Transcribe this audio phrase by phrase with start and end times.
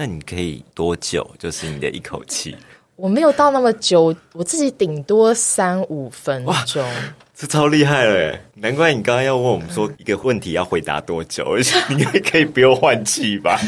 [0.00, 1.30] 那你可以多久？
[1.38, 2.56] 就是你的一口气？
[2.96, 6.82] 我没有到那么久，我自己顶多三五分钟。
[7.34, 13.60] 这超厉害了，难怪你刚刚要问我们说一个问题要回答多久，而且你可以不用换气吧？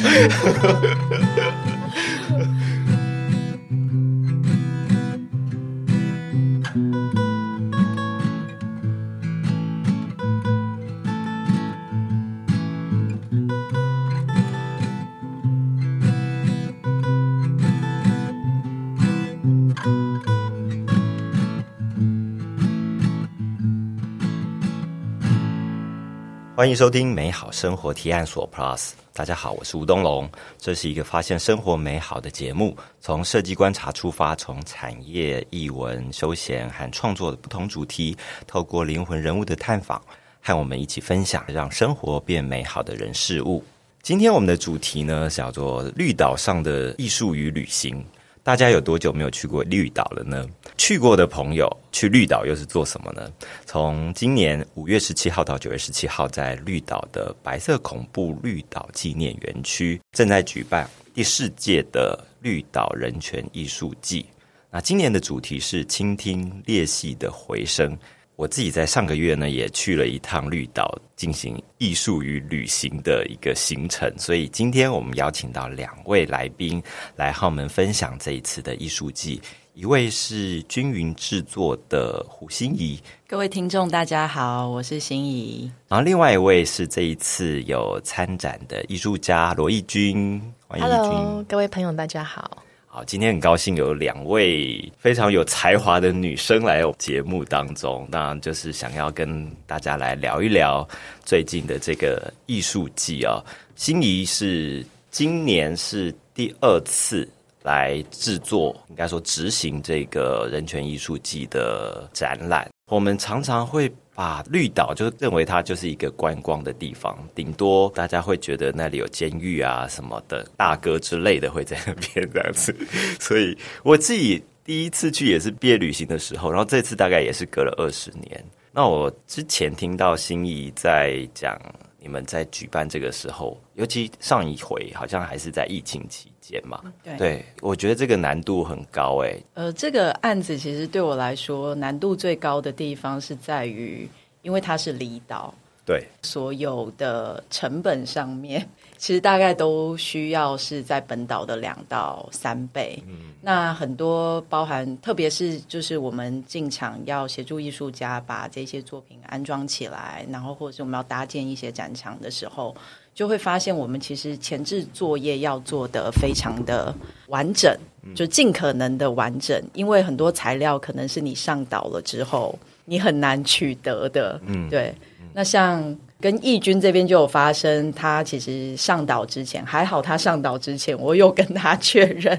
[26.62, 28.92] 欢迎收听美好生活提案所 Plus。
[29.12, 30.30] 大家好，我是吴东龙。
[30.58, 40.00] 这是一个发现生活美好的节目，从设计观察出发，从产业、艺文、休闲和创作的不同主题，透过灵魂人物的探访，
[40.40, 43.64] 和我们一起分享，让生活变美好的人事物。
[44.00, 48.04] 今天我们的主题呢，叫做绿岛上的艺术与旅行。
[48.44, 50.44] 大家有多久没有去过绿岛了呢？
[50.76, 53.30] 去过的朋友，去绿岛又是做什么呢？
[53.66, 64.26] 从今年五月十七号到九月十七号，在绿岛的白色恐怖绿岛纪念园区正在举办第四届的绿岛人权艺术季。
[64.72, 67.96] 那今年的主题是倾听裂隙的回声。
[68.34, 74.10] 我自己在上个月呢，也去了一趟绿岛，进行艺术与旅行的一个行程。
[74.18, 76.82] 所以今天我们邀请到两位来宾
[77.14, 79.40] 来和我们分享这一次的艺术季。
[79.74, 85.70] 一位是均匀制作的胡心怡，各位听众大家好，我是心怡。
[85.88, 91.44] 然后另外一位是这一次有参展的艺术家罗义军，欢迎君。
[91.44, 92.62] 各位朋友大家好。
[92.94, 100.86] 好，今天很高兴有两位非常有才华的女生来我节目当中，当然就是想要跟大家来聊一聊
[101.24, 103.42] 最近的这个艺术季啊。
[103.76, 107.26] 心仪是今年是第二次
[107.62, 112.68] 来制作，应该说执行这个人权艺术季的展览。
[112.90, 113.90] 我们常常会。
[114.14, 122.74] 把绿岛就认为它就是一个观光的地方，顶多大家会觉得那里有监狱啊什么的，大哥之类的会在那边这样子。
[123.18, 128.44] 所以我自己第一次去也是毕业旅行的时候，然后这次大概也是隔了二十年。
[128.72, 131.58] 那我之前听到心仪在讲。
[132.02, 136.82] 你们在举办这个时候，尤其上一回好像还是在疫情期间嘛？
[137.16, 139.38] 对，我觉得这个难度很高哎。
[139.54, 144.08] 呃，这个案子其实对我来说难度最高的地方是在于，
[144.42, 145.54] 因为它是离岛，
[145.86, 148.68] 对，所有的成本上面。
[149.02, 153.02] 其实大概都需要是在本岛的两到三倍。
[153.08, 162.72] 嗯，那很多包含，特别是就是我们进场要协助艺术家把这些作品安装起来，然后或者是我们要搭建一些展场的时候，
[163.12, 166.94] 就会发现我们其实前置作业要做的非常的
[167.26, 167.76] 完整，
[168.14, 174.40] 就尽可能的完整，因为很多材料可能是你上岛了之后你很难取得的。
[174.46, 174.94] 嗯，对。
[175.34, 175.98] 那像。
[176.22, 182.38] 跟义军这边就有发生，他其实上岛之前还好，他上岛之前我有跟他 确认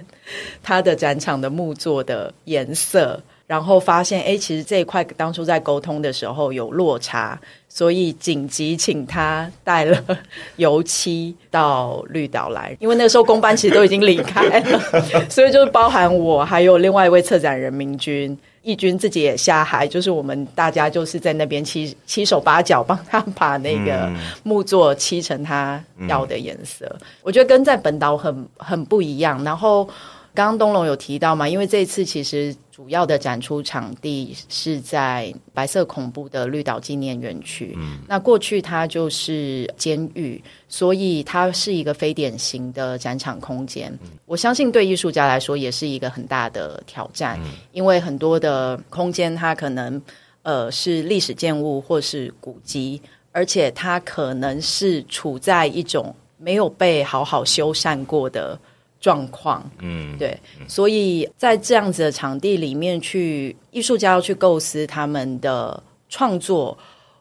[0.63, 10.01] 他的展场的木作的颜色，然后发现哎，其实这一块当初在沟通的时候有落差，所以紧急请他带了
[10.55, 14.79] 油漆到绿岛来，因为那个时候公班其实都已经离开了，
[15.29, 18.37] 所以就是包含我还有另外一位策展人明君。
[18.63, 26.89] 义军自己也下海，就是我们大家就是在那边七七手八脚帮他把那个木座漆成他要的颜色。
[27.21, 29.43] 我觉得跟在本岛很很不一样。
[29.43, 29.87] 然后
[30.33, 32.55] 刚刚东龙有提到嘛，因为这次其实。
[32.73, 37.71] 主要的展出场地是在白色恐怖的绿岛纪念园区。
[37.77, 43.95] 嗯，那过去它就是监狱，所以它是一个非典型的展场空间。
[44.25, 47.39] 我相信对艺术家来说也是一个很大的挑战，
[47.73, 50.01] 因为很多的空间它可能
[50.41, 52.99] 呃是历史建物或是古迹，
[53.31, 58.59] 而且它可能是处在一种没有被好好修缮过的。
[59.03, 66.77] 状况，嗯，对，所以在这样子的场地里面去，艺术家要去构思他们的创作，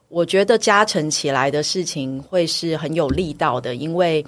[0.07, 4.25] 我觉得加成起来的事情会是很有力道的，因为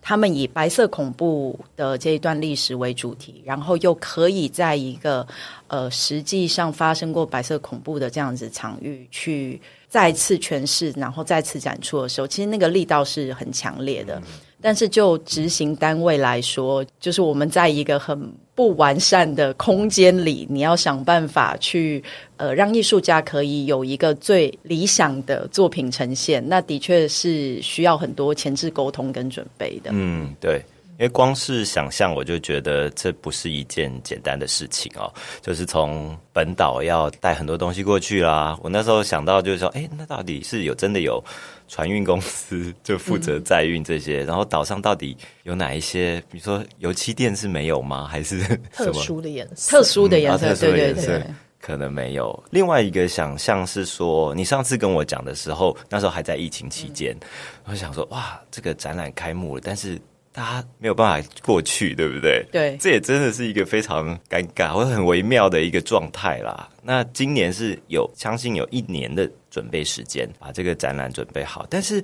[0.00, 5.24] 他们以白色恐怖的这一段历史为主题，然后又可以在一个
[5.68, 14.20] 呃实际上发生过白色恐怖的这样子场域去再次诠释，然后再次展出的时候，其实那个力道是很强烈的。
[14.62, 22.02] 但是就执行单位来说，就是我们在一个很不完善的空间里，你要想办法去
[22.36, 29.90] 呃让艺术家可以有一个最理想的作品呈现，那的确是需要很多前置沟通跟准备的。
[29.92, 30.62] 嗯，对。
[31.02, 35.12] 因为光是想象，我就觉得这不是一件简单的事情哦。
[35.40, 41.20] 就是从本岛要带很多东西过去啦，我那时候想到就是说，哎，那到底是有真的有
[41.66, 46.22] 船运公司就负责载运这些，然后岛上到底有哪一些？
[46.30, 48.06] 比如说油漆店是没有吗？
[48.06, 48.40] 还是
[48.72, 49.78] 特殊的颜色？
[49.78, 51.24] 特殊的颜色，对对对。
[51.60, 52.44] 可能没有。
[52.50, 57.16] 另外一个想象是说，你上次跟我讲的时候，那时候还在疫情期间，
[57.64, 59.96] 我想说，哇，这个展览开幕了，但是
[60.32, 62.44] 大家没有办法过去，对不对？
[62.50, 66.68] 对，这也真的是一个非常尴尬或者很微妙的一个状态啦。
[66.82, 72.02] 那今年是有相信有一年的准备时间，把这个展览准备好，但是。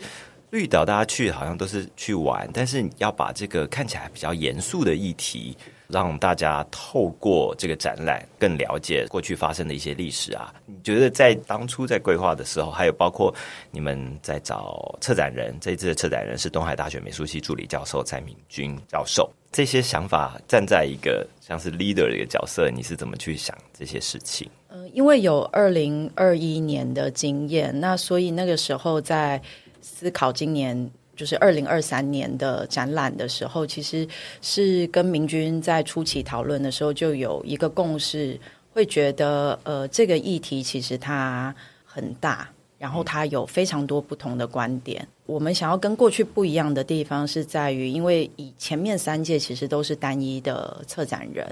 [0.50, 5.54] 绿岛大家去好像都是去玩，但是你要把这个看起来比较严肃的议题，
[5.88, 10.52] 让大家透过这个展览更了解过去发生的一些历史啊。
[10.66, 13.34] 你觉得在当初在规划的时候，还有包括
[13.70, 24.48] 你们在找策展人，这一次的策展人是东海大学美术系助理教授蔡明君教授，这些想法站在一个像是 leader 的一个角色，你是怎么去想这些事情？
[24.68, 29.40] 嗯，因为有二零二一年的经验，那所以那个时候在。
[29.80, 34.08] 思考今年就是二零二三年的展览的时候，其实
[34.40, 38.40] 是跟明君在初期讨论的时候就有一个共识，
[38.72, 41.52] 会觉得呃这个议题其实它
[41.84, 42.48] 很大。
[42.78, 45.04] 然后它有非常多不同的观点。
[45.28, 51.46] 我们想要跟过去不一样的地方是在于，因为以前面三届其实都是单一的策展人，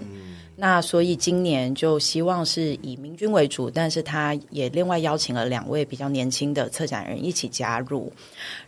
[0.56, 8.10] 那所以今年就希望是以明君为主，但是他也另外邀请了两位比较年轻的策展人一起加入，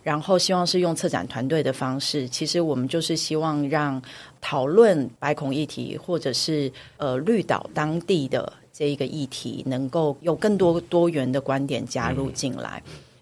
[0.03, 2.29] 然后希望是用策展团队的方式。
[2.29, 3.99] 其实我们就是希望让
[4.39, 8.53] 讨论白孔议题，或者是呃绿岛当地的。
[8.71, 12.81] 这一个议题能够有更多多元的观点加入进来。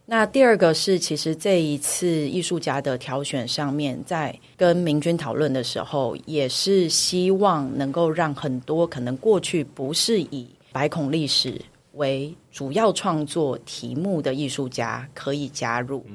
[0.09, 11.61] 那第二个是，其实这一次艺术家的挑选上面，在跟明君讨论的时候，也是希望能够让很多可能过去不是以白孔历史
[11.95, 16.05] 为主要创作题目的艺术家可以加入，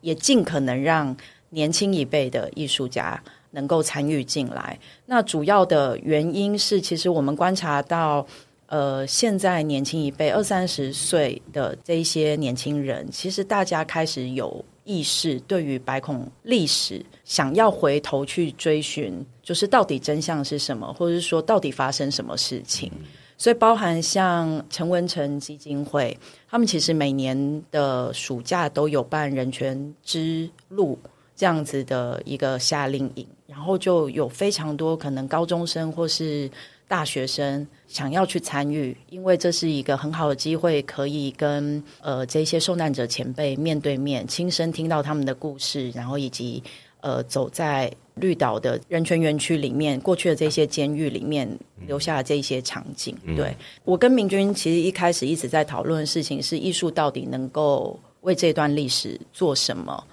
[0.00, 1.14] 也尽可能让
[1.50, 4.78] 年轻一辈的艺术家能够参与进来。
[5.04, 8.26] 那主要的原因是，其实我们观察到。
[8.72, 22.90] 呃，现在年轻一辈二三十岁的这一些年轻人，其实大家开始有意识，对于白孔历史，想要回头去追寻，就是到底真相是什么，或者是说到底发生什么事情。
[23.36, 26.18] 所以，包含像陈文成基金会，
[26.48, 30.98] 他们其实每年的暑假都有办人权之路
[31.36, 36.50] 这样子的一个夏令营，然后就有非常多可能高中生或是。
[36.92, 46.62] 大学生想要去参与，因为这是一个很好的机会，可以跟呃这些受难者前辈面对面，亲身听到他们的故事，然后以及
[47.00, 51.48] 呃走在绿岛的人权园区里面，过去的这些监狱里面
[51.86, 53.16] 留下的这些场景。
[53.34, 53.56] 对
[53.86, 60.06] 我跟明君其实一开始一直在讨论的事情是，艺术到底能够为这段历史做什么？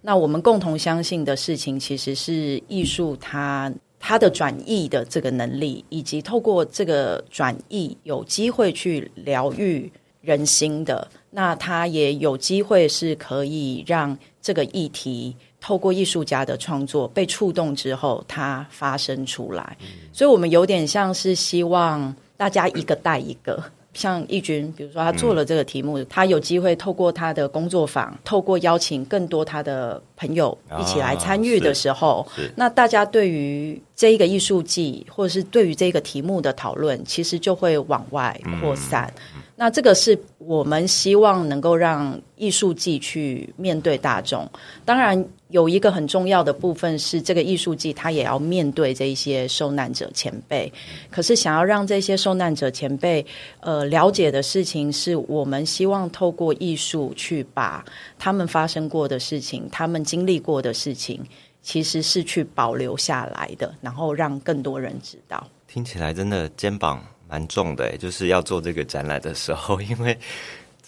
[0.00, 3.70] 那我们共同相信的事情，其实是艺术它。
[4.04, 9.90] 他的转译的这个能力，以及透过这个转译有机会去疗愈
[10.20, 19.76] 人心的，那他也有机会是可以让这个议题透过艺术家的创作被触动之后，它发生出来。
[20.12, 23.62] 所以，我们有点像是希望大家一个带一个。
[23.94, 39.12] 像义军，比如说他做了这个题目，他有机会透过他的工作坊，透过邀请更多他的朋友一起来参与的时候，那大家对于这一个艺术季，或者是对于这个题目的讨论，其实就会往外扩散。
[39.54, 44.50] 那这个是我们希望能够让艺术季去面对大众。
[44.84, 50.70] 当然，有一个很重要的部分是，这个艺术季他也要面对这一些受难者前辈。
[51.10, 53.24] 可是，想要让这些受难者前辈
[53.60, 57.84] 呃了解的事情，是我们希望透过艺术去把
[58.18, 61.22] 他们发生过的事情、他们经历过的事情，
[61.62, 65.46] 其实是去保留下来的，然后让更多人知道。
[65.68, 67.00] 听起来真的肩膀。
[67.28, 70.14] 蛮重的，就是要做这个展览的时候，因为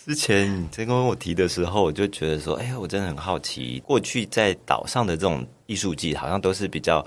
[0.05, 7.03] 之前你在跟我提的时候，我就觉得说，哎呀，我真的很好奇，过去在岛上的这种艺术季，好像都是比较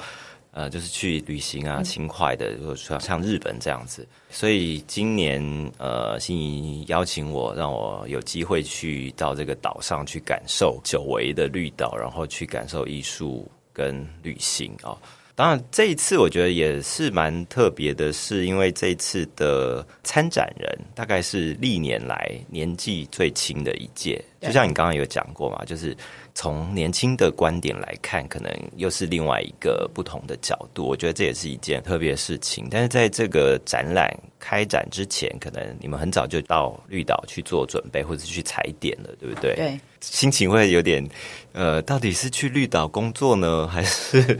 [0.50, 5.39] 呃，就是去旅行啊，轻快的，如果说像日本这样子，所以今年
[5.77, 14.98] 呃，心仪邀请我，让我有机会去到这个岛上去感受久违的绿岛，然后去感受艺术跟旅行啊。
[15.38, 25.96] 当然，这一次我觉得也是蛮特别的，是因为这一次的参展人大概是历年来年纪最轻的一届，就像你刚刚有讲过嘛，就是
[26.34, 30.88] 从年轻的观点来看，可能又是另外一个不同的角度。
[30.88, 32.67] 我觉得这也是一件特别的事情。
[32.72, 39.53] 但是在这个展览开展之前，可能你们很早就到绿岛去做准备，或者去踩点了，对不对？
[39.53, 41.08] 对，心情会有点
[41.51, 44.39] 呃，到底是去绿岛工作呢，还是？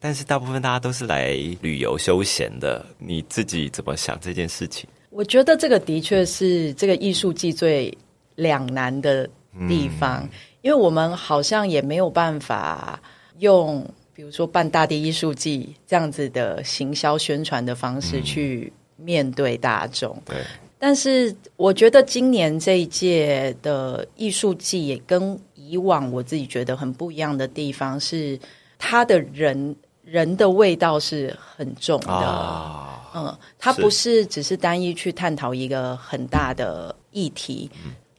[0.00, 4.88] 但是大部分大家都是来旅游休闲的，你自己怎么想这件事情？
[5.10, 7.92] 我觉得这个的确是这个艺术季最
[8.36, 9.28] 两难的
[9.68, 10.28] 地方，
[10.60, 13.02] 因为我们好像也没有办法
[13.38, 20.16] 用，比如说办大地艺术季这样子的行销宣传的方式去面对大众。
[20.24, 20.36] 对，
[20.78, 28.38] 但是我觉得今年这一届的艺术季也跟以往我自己觉得很不一样的地方是，
[28.78, 29.74] 他的人。
[30.10, 37.70] 人的味道是很重的，嗯，它不是只是单一去探讨一个很大的议题，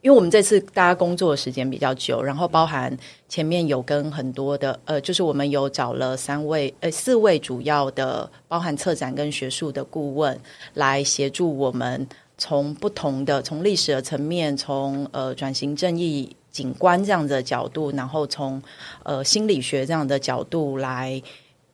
[0.02, 2.96] 因为我们这次大家工作的时间比较久，然后包含
[3.28, 10.40] 前面有跟很多的，呃，就是我们有找了三位，呃，四位主要的，包含策展跟学术的顾问
[10.76, 18.62] 来协助我们，从不同的从历史的层面，从呃转型正义景观这样的角度，然后从
[19.02, 21.20] 呃心理学这样的角度来。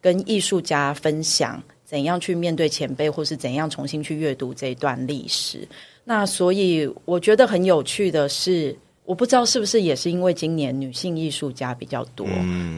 [0.05, 5.67] 跟艺术家分享怎样去面对前辈，或是怎样重新去阅读这一段历史。
[6.03, 12.27] 那所以我觉得很有趣的是，我不知道是不是也是因为今年女性艺术家比较多，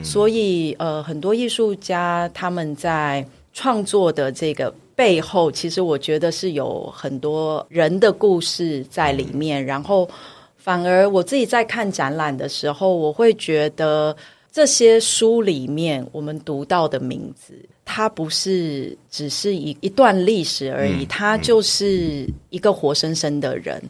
[0.02, 9.66] 所以呃，很多艺术家他们在创作的这个背后，其实我觉得是有很多人的故事在里面。
[9.66, 10.10] 然后
[10.56, 14.16] 反而我自己在看展览的时候，我会觉得。
[14.52, 17.54] 这些书里面我们读到的名字，
[17.86, 23.82] 它不是只是一一段历史而已，它就是一个活生生的人，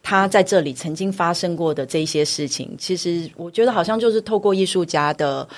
[0.00, 5.48] 他在这里曾经发生过的这些事情，其实我觉得好像就是透过艺术家的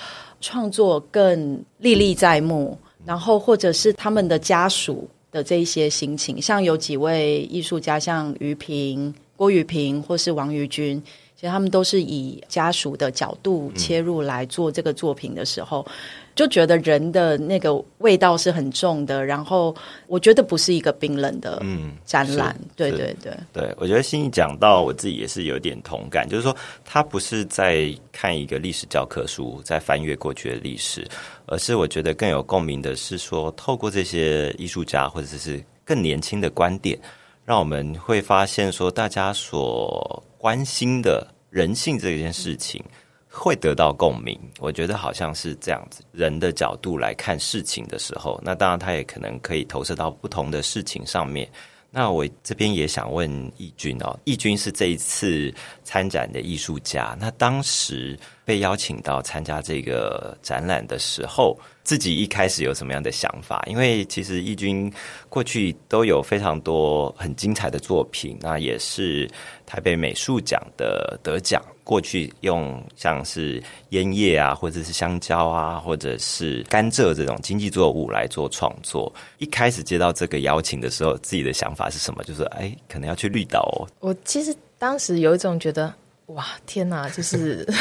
[0.41, 11.03] 创作更历历在目，然后或者是他们的家属的这一些心情，像有几位艺术家，像于平、郭雨平或是王于君。
[11.45, 15.87] 其实他们都是以家属的角度切入来做这个作品的时候，
[16.35, 19.23] 就觉得人的那个味道是很重的。
[19.23, 21.63] 然后我觉得不是一个冰冷的
[22.07, 23.31] 展览，对对对。
[23.53, 31.07] 对我觉得心怡讲到我自己也是有点同感，就是说他不是在看一个历史教科书，在翻阅过去的历史，
[31.45, 36.99] 而是我觉得更有共鸣的是说，透过这些艺术家或者是更年轻的观点，
[37.45, 40.25] 让我们会发现说大家所。
[40.45, 42.83] 关心的人性这件事情
[43.31, 46.03] 会得到共鸣，我觉得好像是这样子。
[46.11, 51.49] 人的角度来看事情的时候，那当然他也可能可以投射到不同的事情上面。
[51.93, 61.59] 那我这边也想问义军哦，义军是这一次参展的艺术家，那当时被邀请到参加这个展览的时候。
[61.83, 63.63] 自己一开始有什么样的想法？
[63.67, 64.91] 因为其实义军
[65.29, 69.31] 过去都有非常多很精彩的作品，那也是
[69.67, 71.63] 台北美术奖的得奖。
[71.85, 79.13] 过去用像是烟叶啊，或者是香蕉啊，或者是甘蔗这种经济作物来做创作。
[79.37, 82.25] 一开始接到这个邀请的时候，自己的想法是什么？
[82.25, 83.85] 就是哎，可能要去绿岛哦。
[84.01, 85.95] 我其实当时有一种觉得，
[86.27, 87.67] 哇，天哪，就是。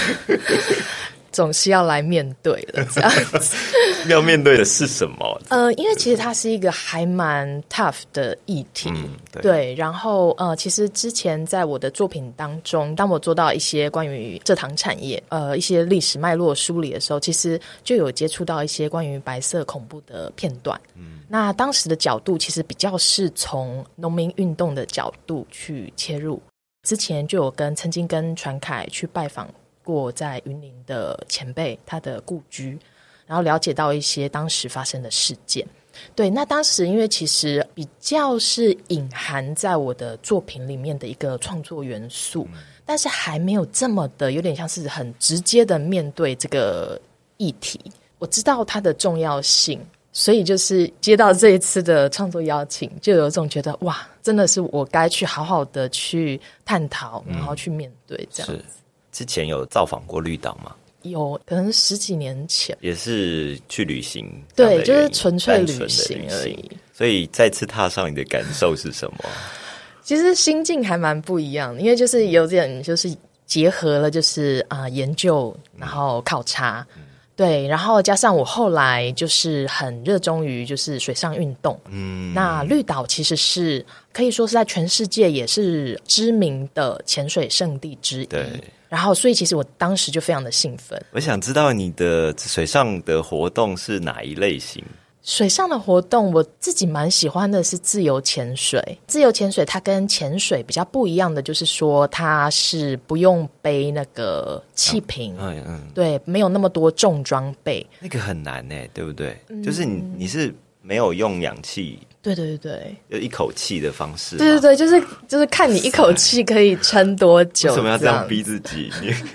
[1.33, 3.57] 总是要来面对的，这样子。
[4.07, 5.41] 要面对的是什么？
[5.49, 8.93] 呃，因为其实它是一个还蛮 tough 的议题，
[9.41, 9.73] 对。
[9.73, 20.79] 然后呃，其实之前在我的作品当中，当我做到一些关于蔗糖产业呃一些历史脉络梳理的时候，其实就有接触到一些关于白色恐怖的片段。
[20.95, 26.39] 嗯，那当时的角度其实比较是从农民运动的角度去切入。
[26.83, 29.49] 之前就有跟曾经跟传凯去拜访。
[29.85, 32.79] 过在云林的前辈，他的故居，
[33.27, 35.67] 然后了解到一些当时发生的事件。
[36.15, 42.47] 对，那当时因为其实比较是隐含在我的作品里面的一个创作元素，
[42.85, 46.97] 但是还没有这么的有点像是很直接的面对这个
[47.35, 47.77] 议题。
[48.19, 58.63] 我知道它的重要性，所以就是接到这一次的创作邀请，就有一种觉得哇，真的是我该去好好的去探讨，然后去面对这样子。
[59.11, 60.73] 之前有造访过绿岛吗？
[61.03, 64.25] 有可能十几年前，也是去旅行，
[64.55, 66.71] 对，就是纯粹旅行而已。
[66.93, 69.17] 所以再次踏上，你的感受是什么？
[70.01, 73.13] 其实心境还蛮不一样的，因为就是有点就是
[73.45, 76.87] 结合了，就是啊研究，然后考察，
[77.35, 88.25] 对，然后加上我后来就是很热衷于就是水上运动，嗯，那绿岛其实是可以说是在全世界也是知名的潜水圣地之一。
[88.27, 88.45] 对，
[88.87, 91.03] 然后所以其实我当时就非常的兴奋。
[91.11, 94.83] 我想知道你的水上的活动是哪一类型？
[95.23, 98.99] 水上的活动，我自己蛮喜欢的是自由潜水。
[99.07, 107.85] 自由潜水它跟潜水比较不一样的，就是说它是不用背那个气瓶，嗯嗯，对，没有那么多重装备。
[107.99, 109.37] 那个很难呢，对不对？
[109.63, 111.99] 就是你你是没有用氧气。
[112.23, 114.37] 对对对对，有一口气的方式。
[114.37, 117.69] 对对对，就是就是看你一口气可以撑多久。
[117.69, 118.89] 为什么要这样逼自己？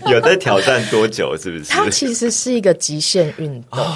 [0.07, 1.37] 你有在挑战多久？
[1.37, 1.65] 是不是？
[1.65, 3.87] 它其实是一个极限运动，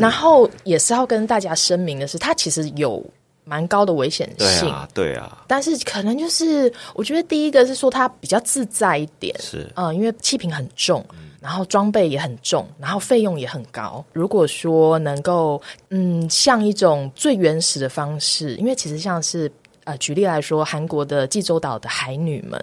[0.00, 3.04] 然后也是要跟大家声明的是，它其实有
[3.44, 4.60] 蛮高的危险性。
[4.60, 5.44] 对啊，对啊。
[5.46, 11.04] 但是可能就是，我觉得第一个是说它比较自在一点，是嗯，因为气瓶很重。
[11.40, 14.04] 然后装备也很重，然后费用也很高。
[14.12, 19.50] 如果说能够，嗯，像一种最原始的方式，因为其实像是
[19.84, 22.62] 呃，举例来说，韩国的济州岛的海女们，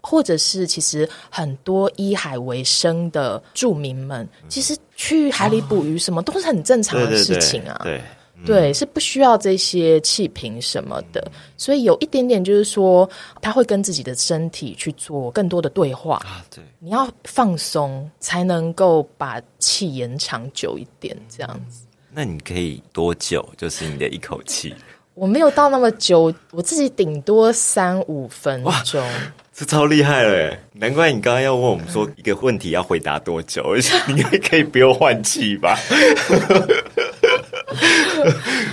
[0.00, 7.80] 或者是其实很多以海为生的住民们，其实去海里捕鱼什么都是很正常的事情啊。
[7.84, 8.00] 对。
[8.44, 13.08] 对，是不需要这些气瓶什么的，所以有一点点就是说，
[13.40, 16.16] 他会跟自己的身体去做更多的对话。
[16.24, 21.86] 啊，对，你要放松，才能够把气延长久一点，这样子。
[22.10, 23.48] 那你可以多久？
[23.56, 24.74] 就是你的一口气？
[25.14, 29.06] 我没有到那么久，我自己顶多三五分钟。
[29.54, 35.78] 这超厉害了，难怪你刚刚要问我们说一个问题要回答多久，而且你可以不用换气吧？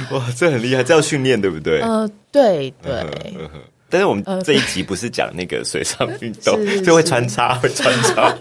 [0.16, 1.82] 哇，这很厉害，这要训练对不对？
[1.82, 3.06] 呃，对对。
[3.92, 8.36] 但是我们这一集不是讲那个水上运动， 就会穿插，会穿插，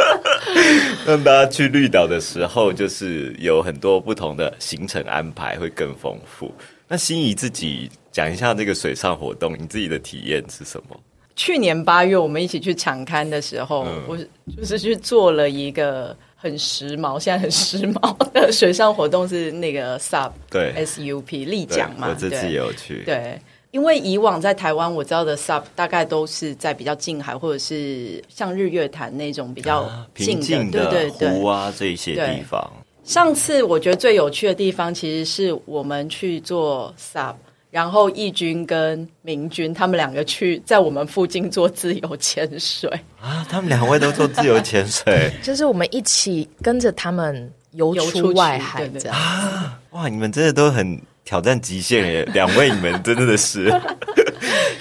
[1.06, 6.50] 让大家去绿岛的时候，就是有很多不同的行程安排，会更丰富。
[6.88, 10.98] 那心仪自己讲一下这个水上活动，你自己的体验是什么？
[11.36, 14.16] 去年八月我们一起去抢刊的时候，我
[14.56, 16.16] 就是去做了一个。
[16.42, 23.04] 很时髦，现在很时髦的水上活动是那个 SUP，对 SUP 立桨嘛，我这次也有去。
[23.04, 32.60] 对，因为以往在台湾我知道的 SUP 大概都是在比较近海，或者是像日月潭那种比较平静的湖啊这一些地方。
[33.04, 37.36] 上次我觉得最有趣的地方，其实是我们去做 SUP。
[37.72, 42.86] 然后义军跟明军他们两个去在我们附近做自由潜水
[43.18, 49.80] 啊，他们两位都做自由潜水， 就是我们一起跟着他们游出外海这样啊！
[49.92, 52.28] 哇，你们真的都很挑战极限耶！
[52.34, 53.72] 两位你们真的是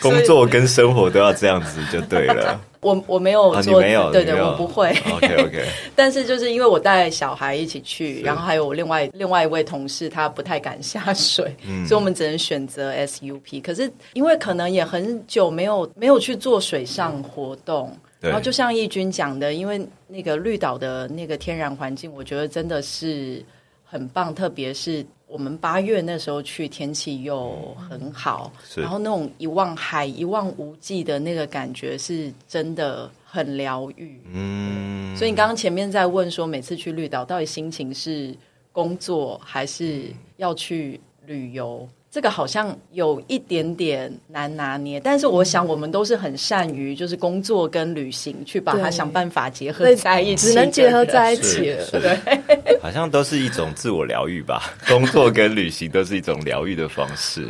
[0.02, 2.60] 工作跟生活都要这样子就对了。
[2.82, 4.90] 我我没有做，对对，我不会。
[5.14, 5.64] OK OK。
[5.96, 11.56] 但是就是因为我带小孩一起去，然后还有我另外另外一位同事，他不太敢下水，
[11.88, 13.62] 所以我们只能选择 SUP。
[13.62, 23.46] 可是因为可能也很久没有没有去做水上活动，然后就像义军讲的，因为那个绿岛的那个天然环境，我觉得真的是
[23.84, 25.06] 很棒，特别是。
[25.32, 34.22] 我们八月那时候去，天气又很好，然后那种一望海、一望无际的那个感觉，是真的很疗愈。
[34.34, 38.36] 嗯，所以你刚刚前面在问说，每次去绿岛，到底心情是
[38.74, 41.88] 工作还是要去旅游？
[42.12, 51.86] 这个好像有一点点难拿捏，但是我想我们都是很善于就是工作跟旅行去把它想办法结合在一起，只能结合在一起了。
[51.90, 57.48] 对，好像都是一种自我疗愈吧， 工作跟旅行都是一种疗愈的方式。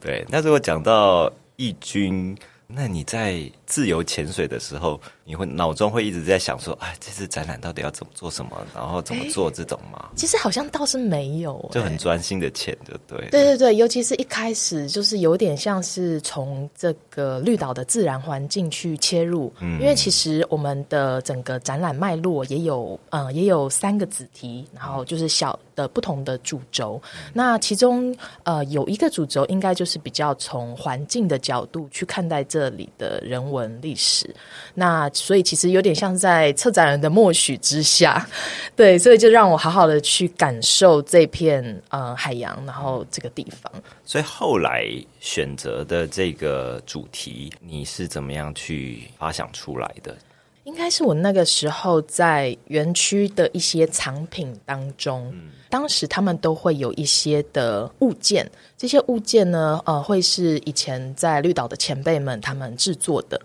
[0.00, 2.36] 对，那如果讲到义军。
[2.74, 3.38] 那你在
[3.72, 10.10] 自由潜水的时候，你会脑中会一直在想说，哎，这次展览到底要怎么做什么，然后怎么做这种吗？
[10.14, 13.30] 其实好像倒是没有，就很专心的潜就对。
[13.30, 25.58] 对对对，尤其是一开始就是有点像是从这个绿岛的自然环境去切入，嗯，因为其实我们的整个展览脉络也有，呃，也有三个子题，然后就是小。
[25.74, 27.00] 的不同的主轴，
[27.32, 34.34] 那其中呃有一个主轴，应该就是比较从环境的角度去看待这里的人文历史。
[34.74, 38.26] 那所以其实有点像在策展人的默许之下，
[38.74, 43.72] 对，所以就让我好好的去感受这片呃海洋，然后这个地方。
[44.04, 44.86] 所以后来
[45.20, 50.16] 选择的这个主题，你是怎么样去发想出来的？
[50.64, 55.34] 应该是我那个时候在园区的一些藏品当中。
[55.68, 63.40] 当时他们都会有一些的物件，这些物件呢，呃，会是以前在绿岛的前辈们他们制作的。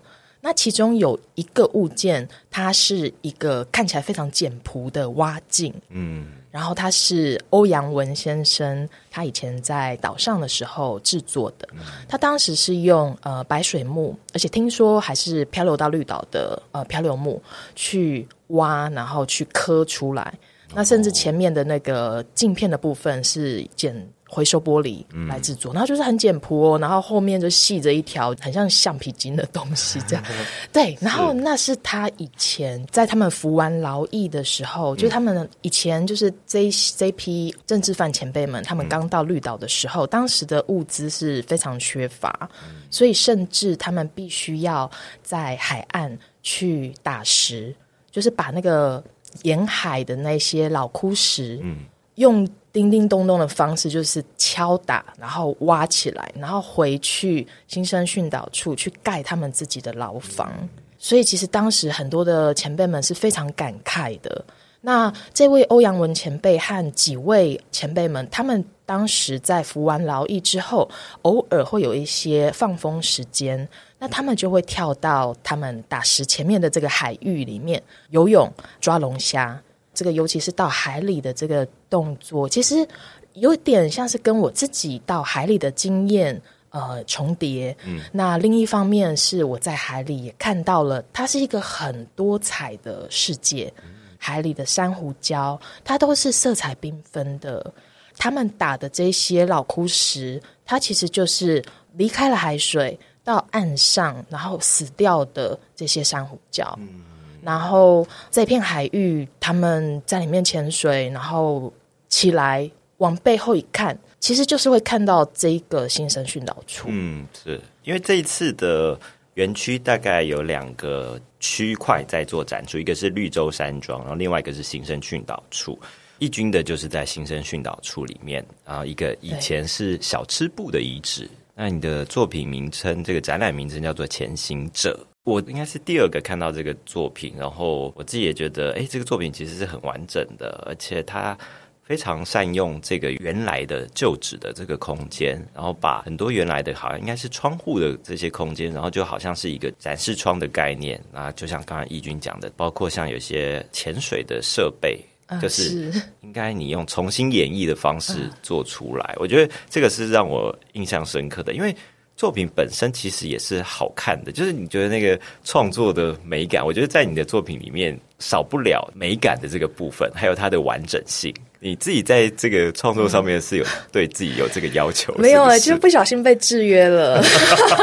[0.47, 11.67] 那其中有一个物件，它是一个看起来非常简朴的蛙镜，嗯，然后它是欧阳文先生他以前在岛上的时候制作的，
[12.07, 17.43] 他当时是用呃白水木，而且听说还是漂流到绿岛的呃漂流木
[17.75, 20.33] 去挖，然后去刻出来。
[20.73, 23.93] 那甚至前面的那个镜片的部分是剪。
[24.29, 30.23] 回收玻璃来制作，然后就是很简朴哦，然后后面就系着一条很像橡皮筋的东西，这样
[30.73, 30.97] 对。
[30.99, 42.49] 然后那是他以前在他们服完劳役的时候，就他们以前就是这这批政治犯前辈们，他们刚到绿岛的时候，当时的物资是非常缺乏，
[42.89, 44.89] 所以甚至他们必须要
[45.23, 47.73] 在海岸去打石，
[48.11, 49.01] 就是把那个
[49.43, 51.77] 沿海的那些老枯石，嗯，
[52.15, 52.47] 用。
[52.77, 60.53] 叮叮咚咚的方式就是敲打，然后挖起来，然后回去新生训导处去盖他们自己的牢房。
[60.99, 64.45] 所以其实当时很多的前辈们是非常感慨的。
[64.81, 70.87] 那这位欧阳文前辈和几位前辈们，他们当时在服完劳役之后，
[71.23, 78.47] 偶尔会有一些放风时间，那他们就会跳到他们打石前面的这个海域里面游泳
[78.79, 79.59] 抓龙虾。
[79.97, 82.87] 这个尤其是到海里的这个动作，其实
[83.33, 87.75] 有点像是跟我自己到海里的经验呃重叠。
[87.83, 93.73] 嗯，那另一方面是我在海里也看到了，它是一个很多彩的世界。
[94.19, 97.73] 海里的珊瑚礁，它都是色彩缤纷的。
[98.19, 106.71] 他们打的这些老枯石，它其实就是离开了海水到岸上，然后死掉的这些珊瑚礁。
[106.77, 107.01] 嗯。
[107.47, 111.71] 然后这片海域，他们在里面潜水，然后
[112.09, 116.89] 起来往背后一看，其实就是会看到这一个新生训导处。
[116.91, 118.99] 嗯，是因为这一次的
[119.35, 125.79] 园区大概有两个区块在做展出，一个是绿洲山庄，然后另外一个是新生训导处。
[126.19, 131.29] 义军的就是在新生训导处里面然后，一个以前是小吃部的遗址。
[131.55, 134.99] 那你的作品名称，这个展览名称叫做《前行者》。
[135.27, 141.37] 我应该是第二个看到这个作品，然后我自己也觉得，哎，这个作品其实是很完整的，而且它
[141.83, 154.97] 非常善用这个原来的旧址的这个空间，然后把很多原来的好像应该是窗户的这些空间，然后就好像是一个展示窗的概念啊，就像刚才义军讲的，包括像有些潜水的设备，
[155.41, 161.75] 就是应该你用重新演绎的方式做出来，我觉得这个是让我印象深刻的，因为。
[162.17, 171.31] 作品本身其实也是好看的，就是你觉得那个创作的美感，我觉得在你的作品里面少不了美感的这个部分，还有它的完整性。
[171.59, 175.13] 你自己在这个创作上面是有对自己有这个要求？
[175.15, 177.21] 没有哎，就是不小心被制约了。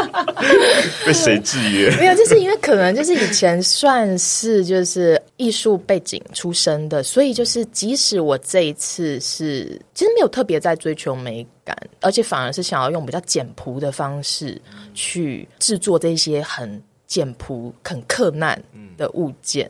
[1.04, 1.90] 被谁制约？
[1.98, 14.60] 没有，就是因为可能就是以前算是就是艺术背景出身的，所以就是即使我这一次是其实没有特别在追求美感，而且反而是想要用比较简朴的方式
[14.94, 18.60] 去制作这些很简朴、很克难
[18.96, 19.68] 的物件。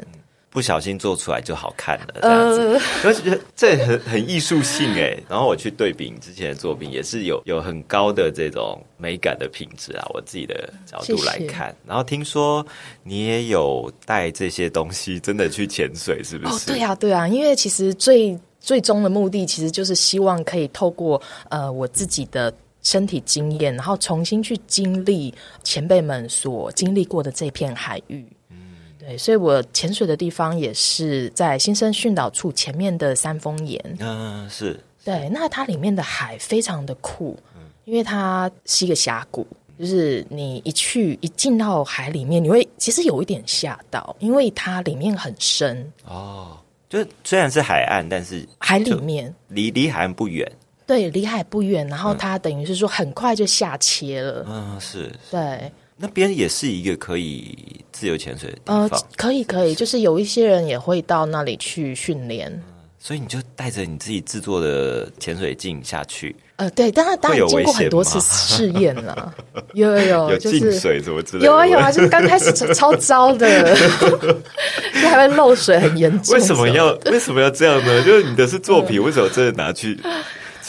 [0.55, 5.19] 不小心做出来就好看了，这样子，我觉得这很很艺术性哎。
[5.29, 10.07] 然后我去对比之前的作品，也是有有很高的这种美感的品质啊。
[10.15, 12.65] 我自己的角度来看，然后听说
[13.03, 16.55] 你也有带这些东西真的去潜水，是不是？
[16.55, 28.25] 哦，对啊，对啊，因为其实最最终的目的，其实就是希望可以透过呃我自己的身体经验，然后重新去经历前辈们所经历过的这片海域。
[29.07, 33.97] 对，所以我潜水的地方也是在新生训导处前面的三峰岩。
[34.01, 34.79] 嗯，是。
[35.05, 37.39] 对，那它里面的海非常的酷，
[37.85, 39.47] 因为它是一个峡谷，
[39.79, 45.93] 就是你一去一进到海里面，你会其实有一点吓到，因为它里面很深。
[46.07, 46.57] 哦，
[46.89, 50.51] 就虽然是海岸，但是海里面离离海岸不远。
[50.87, 54.47] 对，离海不远，然后它等于是说很快就下切了。
[54.49, 55.13] 嗯，是。
[55.31, 55.71] 对。
[55.97, 57.57] 那边也是一个可以
[57.93, 62.63] 自由潜水的地方，可以可以，就是有一些人也会到那里去训练，
[62.99, 66.35] 所以你就带着你自己制作的潜水镜下去。
[66.57, 69.35] 呃，对，但是当然经过很多次试验了，
[69.73, 73.75] 有 有有，有进水什么之类，有啊有啊，就是刚开始超 糟的，
[75.01, 76.35] 就还会漏水很严重。
[76.35, 78.03] 为什么要为什么要这样呢？
[78.05, 79.99] 就是你的是作品，为什么真的拿去？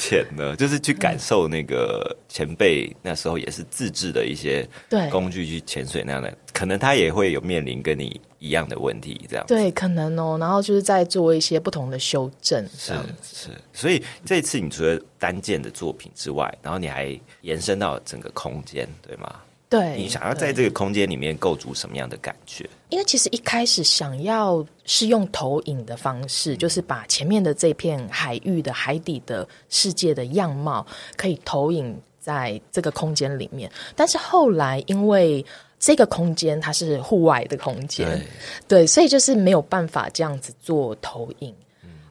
[0.06, 4.68] 潜呢，就是去感受那个前辈那时候也是自制的一些
[5.10, 19.34] 工具去潜水那样的，可能他也会有面临跟你一样的问题，这样对，可能哦，然后就是在做一些不同的修正，是是，所以这次你除了单件的作品之外，然后你还延伸到整个空间，对吗？
[19.68, 22.70] 对，你想要在这个空间里面构筑什么样的感觉？
[22.90, 30.86] 因为其实一开始想要是用投影的方式，就是把前面的这片海域的海底的世界的样貌
[31.18, 33.70] 可以投影在这个空间里面。
[33.96, 35.44] 但是后来因为
[35.80, 38.24] 这个空间它是户外的空间，
[38.68, 41.54] 对，所以就是没有办法这样子做投影。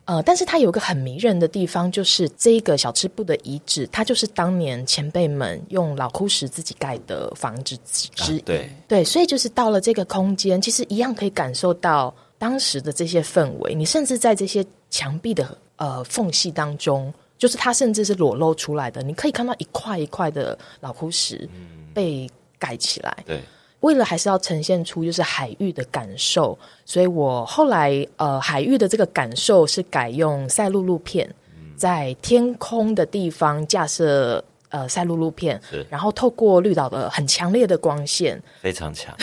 [0.06, 8.38] 呃，但是它有一个很迷人的地方，就是这个小吃部的遗址，它就是当年前辈们用老枯石自己盖的房子之一。
[8.40, 13.74] 对对，所以就是到了这个空间，其实一样可以感受到当时的这些氛围。
[13.74, 21.48] 你甚至在这些墙壁的呃缝隙当中，就是它甚至是裸露出来的，你可以看到一块一块的老枯石
[21.94, 23.16] 被盖起来。
[23.24, 23.40] 对。
[23.84, 31.28] 为了还是要呈现出就是海域的感受，所以我后来呃海域的这个感受是改用赛璐璐片，
[31.76, 39.14] 在天空的地方架设呃赛璐璐片，然后透过绿岛的很强烈的光线，非常强，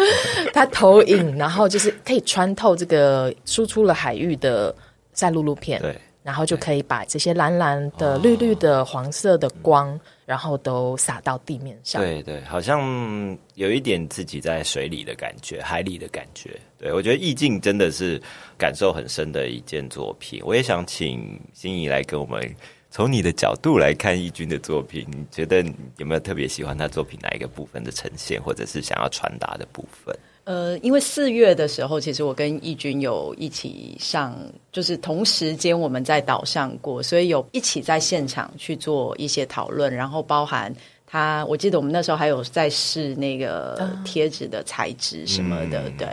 [0.52, 4.74] 它投影，然后就是可以穿透这个输出了海域的
[5.14, 5.96] 赛璐璐片，对。
[6.30, 12.00] 然后就可以把这些蓝蓝的、绿绿的、黄色的光，然后都洒到地面上。
[12.00, 16.56] 对对，好像有一点自己在水里的感觉，海里的感觉。
[16.78, 18.22] 对我觉得意境真的是
[18.56, 20.40] 感受很深的一件作品。
[20.44, 22.48] 我也想请心怡来跟我们
[22.92, 25.64] 从你的角度来看义军的作品，你觉得
[25.96, 30.16] 有没有特别喜欢他作品哪一个部分的呈现，或者是想要传达的部分？
[30.44, 34.36] 呃，因为四月的时候，其实我跟义军有一起上，
[34.72, 40.74] 就是同时间我们在岛上过，所以有一起在现场去做一些讨论，然后包含
[41.10, 46.06] 他，我记得我们那时候还有在试那个贴纸的材质什么的，对。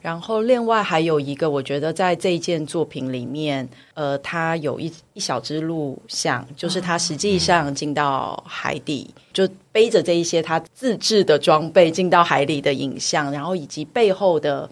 [0.00, 14.70] 然后另外还有一个，我觉得在这一件作品里面，呃，他有一一小支录像，就是他实际上进到海底，就背着这一些他自制的装备进到海里的影像，然后以及背后的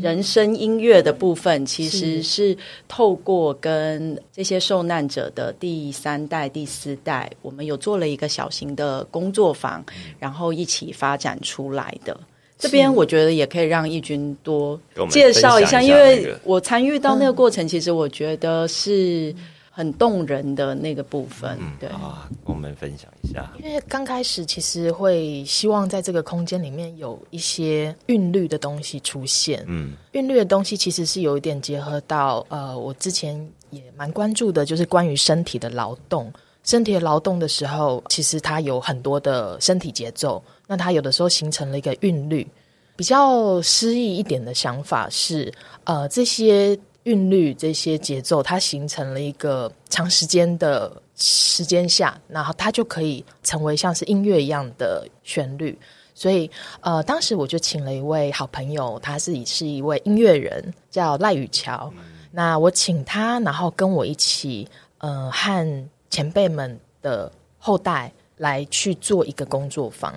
[0.00, 2.56] 人声音乐的部分，其实是
[2.88, 9.84] 透过跟这些受难者的第三代、第四代，我们有做了一个小型的工作坊，
[10.18, 12.18] 然后一起发展出来的。
[12.58, 19.34] 这边我觉得也可以让义军多介绍一下，因为我参与到那个过程，其实我觉得是
[19.76, 21.58] 很动人的那个部分。
[21.78, 23.52] 对啊，跟我们分享一下。
[23.62, 29.62] 因为刚开始其实会希望在这个空间里面有一些韵律的东西出现。
[29.68, 36.32] 嗯，韵律的东西其实是有一点结合到呃，我之前也蛮关注的，就是关于身体的劳动。
[36.64, 40.42] 身体的劳动的时候，其实它有很多的身体节奏。
[40.66, 42.48] 那它有的时候形成了一个韵律，
[42.96, 45.52] 比较诗意一点的想法是，
[45.84, 55.76] 呃，这些韵律、这些节奏，它形成了一个长时间的时间下，然后它就可以成为像是音乐一样的旋律。
[56.14, 61.92] 所以，呃，当时我就请了一位好朋友，他是是一位音乐人，叫赖宇桥。
[62.30, 64.66] 那我请他，然后跟我一起，
[64.96, 70.14] 呃，和前辈们的后代来去做一个工作坊。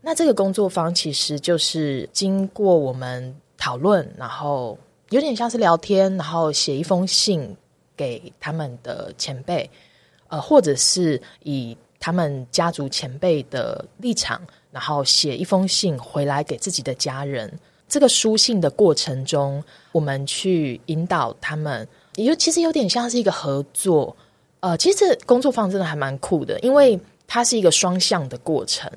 [0.00, 4.78] 那这个工作坊其实就是经过我们讨论，然后
[5.12, 7.54] 有点像是聊天，然后写一封信
[7.94, 9.68] 给他们的前辈，
[10.28, 17.52] 呃，或者是以他们家族前辈的立场，然后写一封信回来给自己的家人。
[17.86, 24.16] 这个书信的过程中，我们去引导他们，也其实有点像是一个合作。
[24.60, 28.90] 呃，其实工作坊真的还蛮酷的，因为它是一个双向的过程。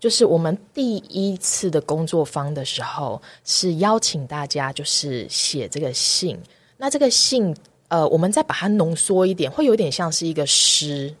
[0.00, 6.38] 就是我们第一次的工作坊的时候，是邀请大家就是写这个信。
[6.76, 7.54] 那这个信，
[7.88, 11.12] 呃，我们再把它浓缩一点，会有点像是一个诗。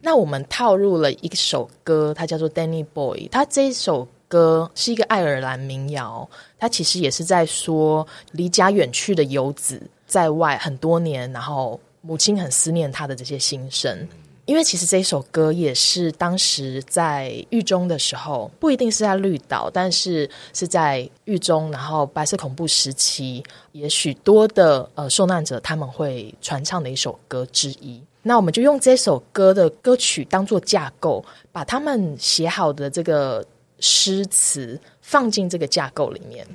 [0.00, 3.26] 那我们套入了一首歌，它叫做《Danny Boy》。
[3.30, 14.06] 它这首歌是一个爱尔兰民谣，它其实也是在说离家远去的游子在外很多年，然后母亲很思念他的这些心声。
[14.46, 28.02] 因为其实这首歌也是当时在狱中的时候，不一定是在绿岛，但是是在狱中，然后白色恐怖时期，也许多的呃受难者他们会传唱的一首歌之一。
[28.22, 33.44] 那我们就用这首歌的歌曲当做架构，把他们写好的这个
[33.80, 36.46] 诗词放进这个架构里面，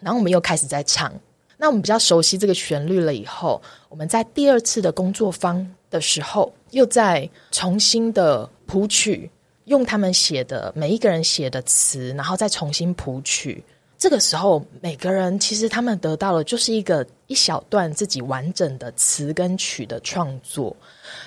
[0.00, 1.12] 然后我们又开始在唱。
[1.56, 9.30] 那我们比较熟悉这个旋律了以后，我们在第二次的工作坊的时候，又在重新的谱曲，
[9.66, 13.62] 用他们写的每一个人写的词，然后再重新谱曲。
[13.96, 20.76] 这个时候，每个人其实他们得到了就是一个一小段自己完整的词跟曲的创作。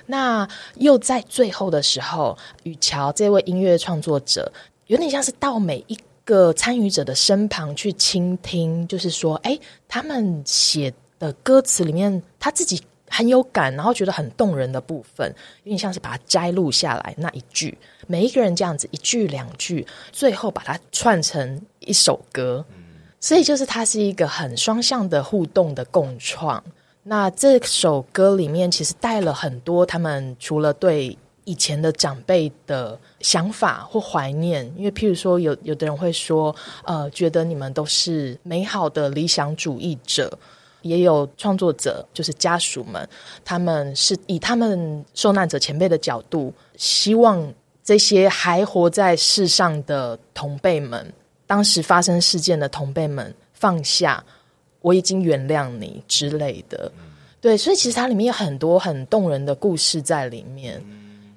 [0.05, 4.51] 那又在最后的时候，雨乔这位音乐创作者。
[4.87, 15.27] 有点像是到每一个参与者的身旁去倾听，就是说，哎，他们写的歌词里面，他自己很有感，然后觉得很动人的部分，
[15.63, 22.65] 有点像是把它摘录下来那一句，每一个人这样子一句两句，最后把它串成一首歌。
[23.19, 26.63] 所以就是它是一个很双向的互动的共创。
[27.01, 40.37] 那这首歌里面其实带了很多他们除了对以前的长辈的想法或怀念，因为譬如说有有的人会说，呃，觉得你们都是美好的理想主义者，
[40.81, 43.07] 也有创作者就是家属们，
[43.43, 51.13] 他们是以他们受难者前辈的角度，希望这些还活在世上的同辈们。
[51.45, 54.21] 当时发生事件的同辈们放下，
[54.81, 56.91] 我已经原谅你之类的，
[57.39, 60.83] 对，所以其实它里面有很多很动人的故事在里面。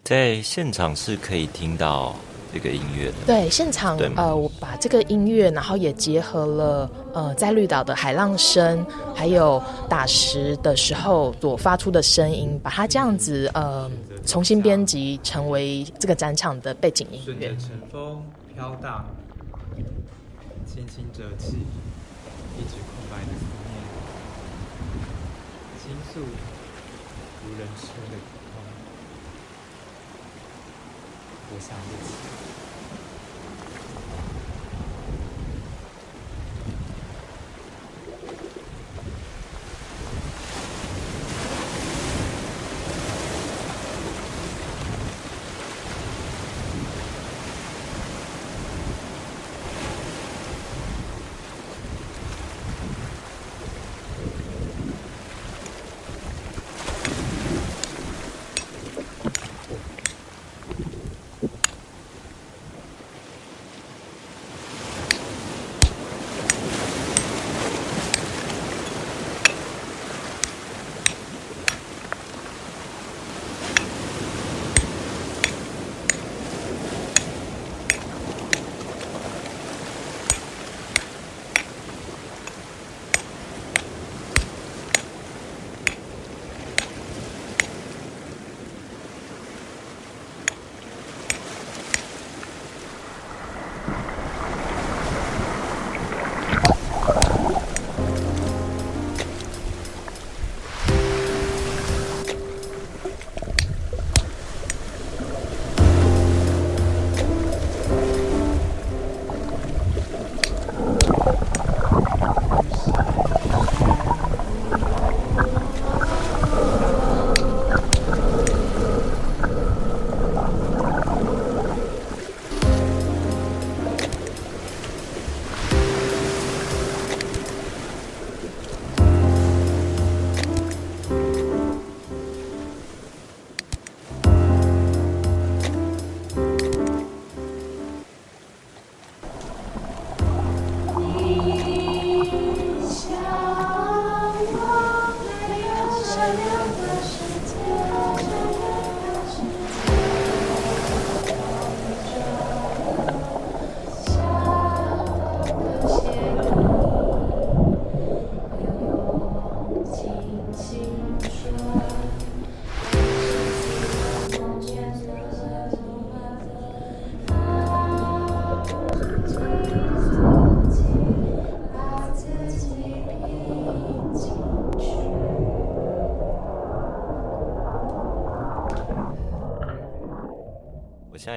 [0.03, 2.17] 在现场是可以听到
[2.53, 8.85] 这个音乐的，对，现场呃，我把这个音乐，然后也结合了呃，在绿岛的海浪声，
[9.15, 13.91] 还有打石的时候所发出的声音，把它这样子呃
[14.27, 17.25] 重新编辑成为这个展场的背景音乐。
[17.25, 18.23] 顺着晨风
[18.55, 19.05] 飘荡。
[20.67, 21.59] 轻轻折起
[22.57, 23.75] 一直空白的思念，
[25.83, 28.63] 倾诉无人说的苦痛，
[31.53, 32.50] 我想不起。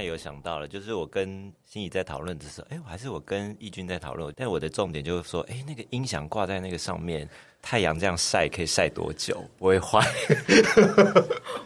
[0.01, 7.29] 有想到了，就是我跟心怡在讨论的时候，哎，我还是我跟义军在讨论，但我的重点就是说，哎，那个音响挂在那个上面，
[7.62, 10.03] 太阳这样晒可以晒多久不会坏？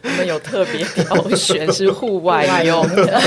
[0.02, 3.18] 我们有特别挑选是户外用的。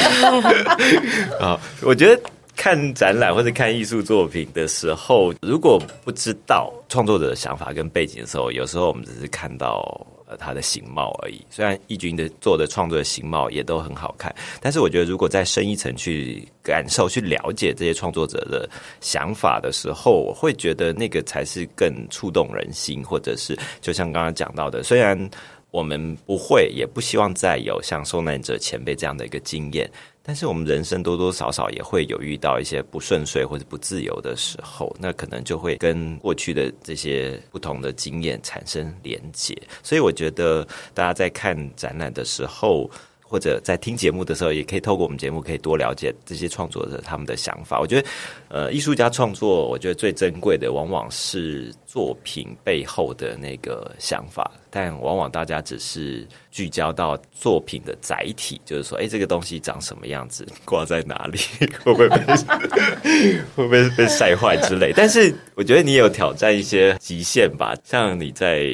[1.41, 2.21] 啊，我觉得
[2.55, 10.05] 看展览或者看艺术作品的时候，如果不知道创作者的想法跟背景的时候，有时候我们只是看到。
[10.37, 11.41] 它的形貌而已。
[11.49, 25.29] 虽然义军的做的创作的形貌也都很好看，但是我觉得如果再深一层去感受、去了解这些创作者的想法的时候，我会觉得那个才是更触动人心，或者是就像刚刚讲到的，虽然
[25.71, 29.89] 我们不会，也不希望再有像受难者前辈这样的一个经验。
[30.23, 39.59] 但是我们人生多多少少也会有遇到一些不顺遂或者不自由的时候，那可能就会跟过去的这些不同的经验产生连结。
[39.81, 42.89] 所以我觉得大家在看展览的时候，
[43.21, 47.79] 或者在听节目的时候，也可以透过我们节目，可以多了解这些创作者他们的想法。
[47.79, 48.07] 我觉得，
[48.49, 54.49] 呃，艺术家创作，我觉得最珍贵的，往往是作品背后的那个想法。
[54.73, 61.37] 但往往大家只是聚焦到作品的载体，就是说，哎，这个东西长什么样子，挂在哪里，
[61.83, 62.17] 会不会被
[63.53, 64.93] 会不会被晒坏之类？
[64.95, 68.71] 但是我觉得你有挑战一些极限吧，像你在。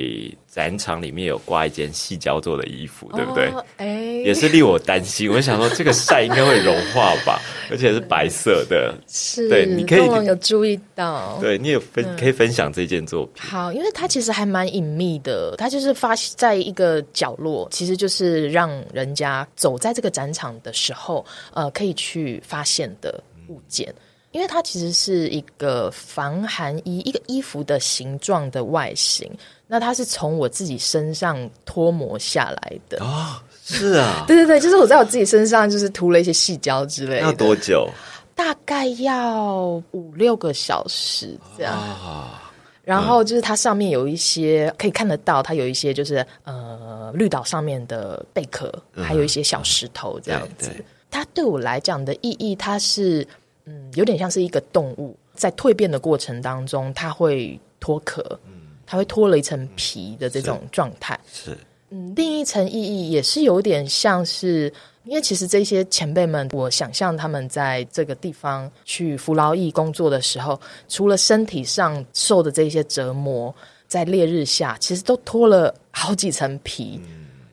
[0.49, 3.53] 展场里面有挂一件细胶做的衣服，对不对？
[3.77, 3.85] 哎，
[4.25, 5.31] 也是令我担心。
[5.31, 7.39] 我想说，这个晒应该会融化吧，
[7.69, 8.91] 而且是白色的。
[9.07, 11.37] 是，对，你可以有注意到。
[11.39, 13.43] 对你有分可以分享这件作品。
[13.43, 23.91] 好，因为它其实还蛮隐秘的，它就是发在一个角落，其实就是让人家走在这个展场的时候，呃，可以去发现的物件。
[24.31, 29.27] 因为它其实是一个防寒衣，一个衣服的形状的外形。
[29.65, 37.21] 那它是从我自己身上脱模下来的啊，是啊， 对对对，就是我在我自己身上就是涂了一些细胶之类的。
[37.21, 37.89] 要多久？
[38.35, 41.73] 大概要五六个小时这样。
[41.73, 42.43] 啊。
[42.87, 50.71] 然后就是它上面有一些可以看得到，它有一些就是呃绿岛上面的贝壳，还有一些小石头这样子。
[51.11, 53.27] 它对我来讲的意义，它是
[53.65, 58.39] 嗯有点像是一个动物在蜕变的过程当中，它会脱壳。
[58.89, 61.51] 它会脱了一层皮的这种状态，是。
[61.89, 64.71] 嗯，另一层意义也是有点像是，
[65.07, 73.53] 因为其实这些前辈们，我想象他们在这个地方去服劳役工作的时候，除了身体上受的这些折磨，
[73.87, 76.99] 在烈日下，其实都脱了好几层皮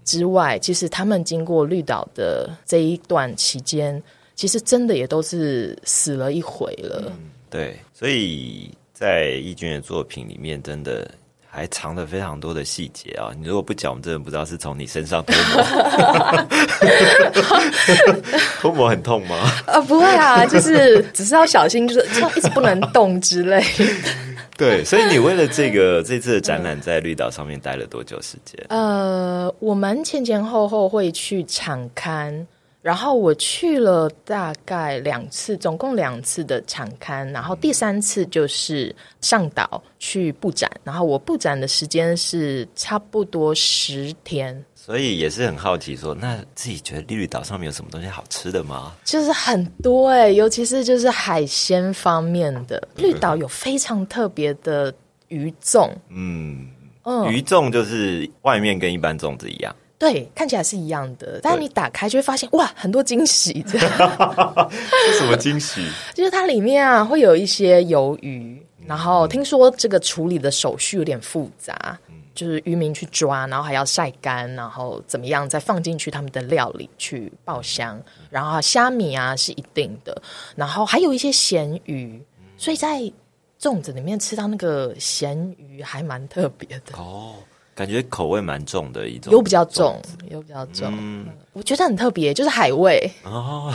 [0.05, 4.03] 之外，其实他们经过绿岛的这一段期间，
[4.35, 7.13] 其实真的也都是死了一回了。
[7.49, 11.09] 对，所以在义军的作品里面，真的。
[11.55, 13.31] 还藏了非常多的细节啊！
[13.39, 15.63] 你如果不讲，我们真的不知道是从你身上脱模。
[18.61, 19.37] 脱模很痛吗？
[19.65, 22.05] 啊， 不会啊，就是只是要小心，就是
[22.37, 23.65] 一直不能动之类。
[24.57, 28.59] 对，所以你为了这个这次的展览，在绿岛上面待了多久时间？
[28.69, 32.45] 呃，我们前前后后会去场刊。
[32.85, 48.93] 然后我去了大概两次，总共两次的场刊，然后第三次就是上岛去布展，然后我布展的时间是差不多十天，所以也是很好奇，说那自己觉得绿岛上面有什么东西好吃的吗？
[49.03, 54.93] 就是很多哎，尤其是就是海鲜方面的，绿岛有非常特别的
[55.28, 56.68] 鱼粽，嗯。
[57.07, 59.74] 嗯，鱼粽就是外面跟一般粽子一样。
[59.97, 63.65] 对，看起来是一样的，但是你打开就会发现，哇，很多惊喜！
[63.67, 63.89] 这样，
[65.19, 65.87] 什么惊喜？
[66.13, 71.97] 就是它里面啊会有一些鱿鱼，然后听说这个处理的手续有点复杂，
[72.35, 80.21] 就是渔民去抓，然后还要晒干，然后怎么样再放进去他们的料理去爆香，然后虾米啊是一定的，
[80.57, 82.21] 然后还有一些咸鱼，
[82.59, 83.01] 所以在
[83.61, 87.35] 粽子里面吃到那个咸鱼还蛮特别的哦。
[87.75, 90.01] 感觉口味蛮重的一种，有比较重，
[90.31, 90.93] 有比较重。
[90.97, 93.72] 嗯，我觉得很特别，就是海味哦。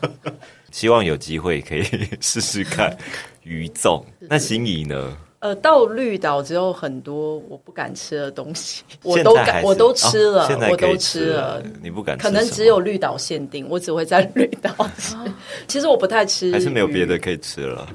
[0.72, 1.82] 希望有机会可以
[2.20, 2.96] 试试看
[3.44, 4.02] 鱼粽。
[4.20, 5.16] 那心仪呢？
[5.46, 11.62] 呃，到绿岛之后，很多我不敢吃的东西， 我都敢，我都吃了，我都吃了。
[11.80, 12.18] 你不敢？
[12.18, 15.14] 可能只有绿岛限定，我只会在绿岛吃。
[15.68, 17.88] 其实我不太吃，还是没有别的可以吃了。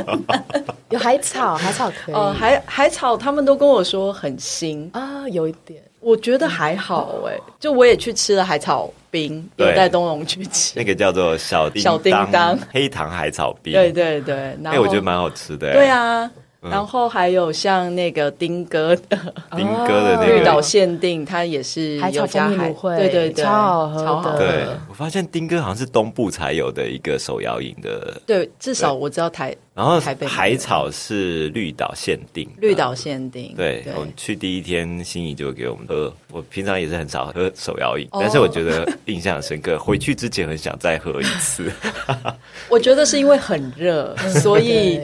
[0.90, 2.14] 有海草，海草可以。
[2.14, 5.82] 呃，海海草，他们都跟我说很腥啊，有一点。
[6.00, 15.72] 我觉得还好哎，就我也去吃了海草冰，有带东龙去吃，那个叫做小小叮当黑糖海草冰，对对对，哎，我觉得蛮好吃的。
[15.72, 16.30] 对啊。
[16.70, 19.18] 然后还有像那个丁哥的
[19.56, 24.38] 丁哥的那个绿岛限定，它也是海草蜂蜜芦荟，对对对，超好喝，超好喝。
[24.38, 29.54] 对我发现丁哥好像是东部才有的一个手摇饮的，对，至少我知道台。
[29.74, 33.52] 然后海草是绿岛限定，绿岛限定。
[33.54, 36.10] 对，我们去第一天，心仪就给我们喝。
[36.32, 39.76] 我平常也是很少喝手摇饮，但是我觉得印象深刻。
[39.86, 41.70] 回去之前很想再喝一次。
[42.70, 44.98] 我觉得是因为很热，所以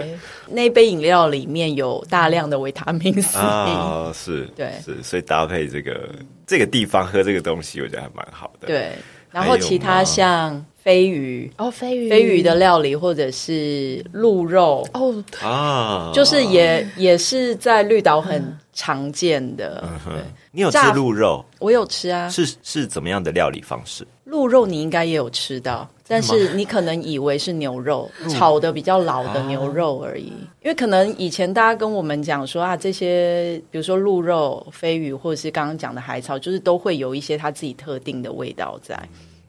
[0.53, 6.09] 那杯饮料里面有大量的维他命 C 啊，是，对，是，所以搭配这个
[6.47, 8.67] 这个地方喝这个东西，我觉得还蛮好的。
[8.67, 8.93] 对，
[9.31, 10.65] 然后其他像。
[10.83, 18.43] 飞鱼哦，飞鱼飞鱼的料理或者是鹿肉哦啊，就是也也是在绿岛很
[18.73, 19.89] 常见的。
[20.05, 20.15] 对，
[20.51, 21.45] 你有吃鹿肉？
[21.61, 22.29] 我有吃啊。
[22.29, 24.05] 是是怎么样的料理方式？
[24.33, 30.33] 鹿肉你应该也有吃到，但是你可能以为是牛肉炒的比较老的牛肉而已。
[30.63, 38.97] 因为可能以前大家跟我们讲说啊，这些比如说鹿肉、飞鱼，或者是刚刚讲的海草，就是都会有一些它自己特定的味道在，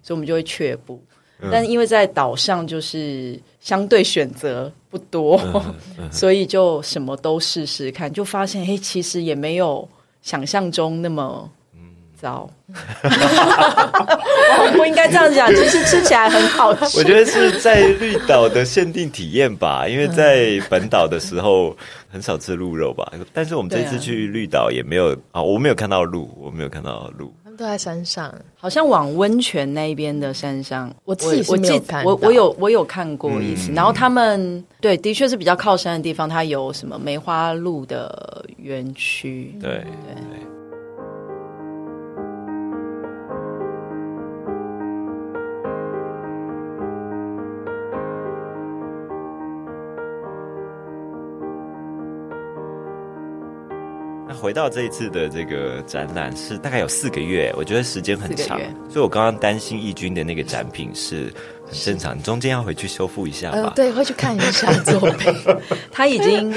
[0.02, 1.02] 所以我们就会却步。
[1.50, 5.40] 但因为在岛上就是相对选择不多，
[6.12, 9.88] 所以就什么都试试看，就发现哎，其实也没有
[10.22, 11.50] 想象中那么。
[12.24, 12.50] 糟，
[13.04, 16.98] 我不应该这样讲，就是吃起来很好吃。
[16.98, 21.76] 我觉得是在绿岛的限定体验吧，因为在本岛的时候
[22.10, 23.12] 很少吃鹿肉吧。
[23.34, 30.90] 但是我们这次去绿岛也没有啊，我没有看到鹿，我没有看到鹿，他们都在山上，好像往温泉那边的山上。
[31.04, 40.43] 我自己我记我我有我有看过一次，然后他们对的确是比较靠山的地方，它有什么梅花鹿的园区，对对。
[54.44, 61.34] 回到这一次的这个展览是大概有四个月，我觉得时间很长，所以我刚刚担心义军的那个展品是
[61.66, 63.72] 很正常，中间要回去修复一下吧？
[63.74, 65.34] 对，会去看一下作品。
[65.94, 66.54] 他已经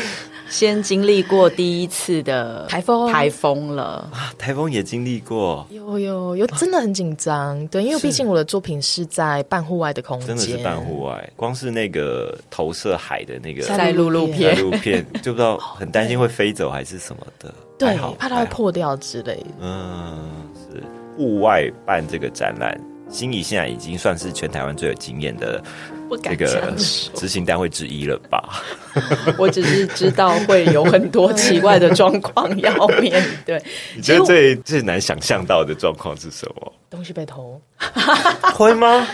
[0.48, 4.34] 先经历过第一次的台风，台风了啊！
[4.36, 7.64] 台风也经历过，有有有，真的很紧张。
[7.68, 17.54] 对，因为毕竟我的作品是在半户外的空间，真的是半户外，光是那个投射海的那个在录录片，录片就不知道很担心会飞走还是什么的。
[17.78, 19.46] 对，怕它会破掉之类的。
[19.60, 20.82] 嗯，是
[21.16, 22.78] 户外办这个展览，
[23.10, 25.62] 心仪现在已经算是全台湾最有经验的
[26.22, 26.72] 这个
[27.14, 28.62] 执行单位之一了吧？
[29.38, 33.62] 我只是知道会有很多奇怪的状况要面对。
[33.94, 36.72] 你觉得最最难想象到的状况是什么？
[36.88, 37.60] 东西被偷？
[38.54, 39.06] 会吗？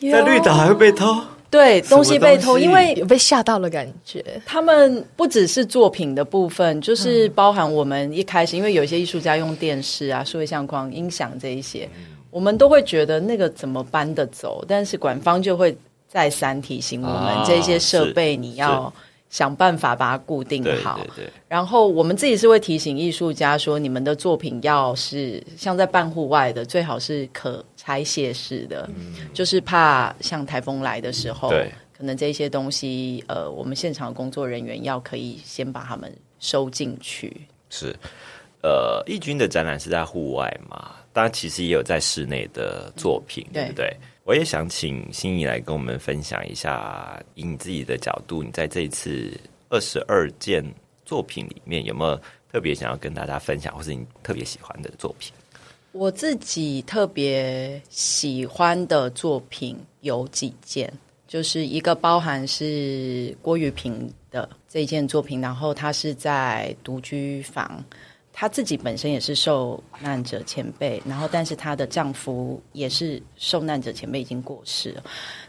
[0.00, 1.14] 在绿岛还会被偷？
[1.50, 4.24] 对，东西被偷，因为有被吓到了感觉。
[4.46, 11.88] 他们不只是作品的部分，就是包含我们一开始，因为有一些艺术家用电视啊、数位相框、音响这一些，
[12.30, 15.76] 我们都会觉得那个怎么搬得走，但是馆方就会
[16.08, 18.92] 再三提醒我们，这些设备你要。
[19.30, 21.00] 想办法把它固定好，
[21.48, 28.90] 然后我们自己是会提醒艺术家说，你们的作品要是像在半户外的，最好是可拆卸式的，
[29.32, 31.48] 就是怕像台风来的时候，
[31.96, 37.46] 可能这些东西，呃，我们现场的工作人员要可以先把它们收进去。
[37.68, 37.94] 是，
[38.62, 40.90] 呃，义军的展览是在户外嘛？
[41.12, 43.96] 当然，其实也有在室内的作品，对不对？
[44.30, 49.36] 我也想请心怡来跟我们分享一下，以你自己的角度，你在这一次
[49.70, 50.64] 二十二件
[51.04, 52.16] 作品里面有没有
[52.52, 55.32] 特别想要跟大家分享，或是你特别喜欢的作品？
[55.90, 60.88] 我自己特别喜欢的作品有几件，
[61.26, 67.84] 就是一个包含是郭玉平的这一件作品，然后他是在独居房。
[68.32, 75.02] 她自己本身也是受难者前辈，然后但是她的丈夫也是受难者前辈，已经过世了。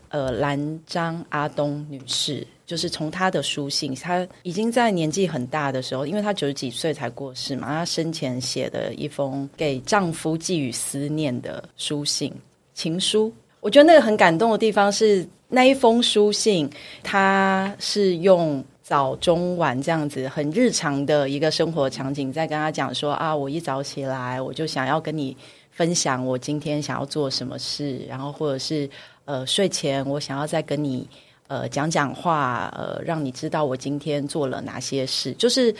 [0.10, 12.34] 呃，兰张阿东女士，就是从她的书信，她已经在年纪很大的时候，因为她九十几岁才过世嘛，她生前写的一封给丈夫寄予思念的书信
[12.74, 13.32] 情书。
[13.62, 16.70] 我觉得那个很感动的地方是那一封书信，
[17.04, 18.62] 她是用。
[18.84, 25.38] 早中晚这样子很日常的一个生活场景，在跟他讲说啊，我一早起来我就想要跟你
[25.70, 28.90] 分享我今天想要做什么事，然后或者是
[29.26, 31.08] 呃睡前我想要再跟你
[31.48, 35.74] 呃讲讲话，呃让你知道我今天做了哪些事，就是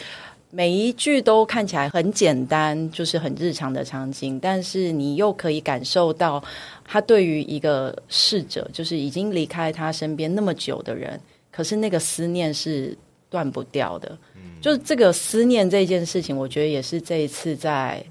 [0.52, 6.42] 每一句都看起来很简单，就是很日常的场景，但是你又可以感受到
[6.86, 11.20] 他对于一个逝者，就是已经离开他身边那么久的人。
[11.52, 12.98] 可是那个思念是
[13.30, 14.18] 断不掉的，
[14.62, 18.04] 就是这个思念这件事情，我觉得也是这一次在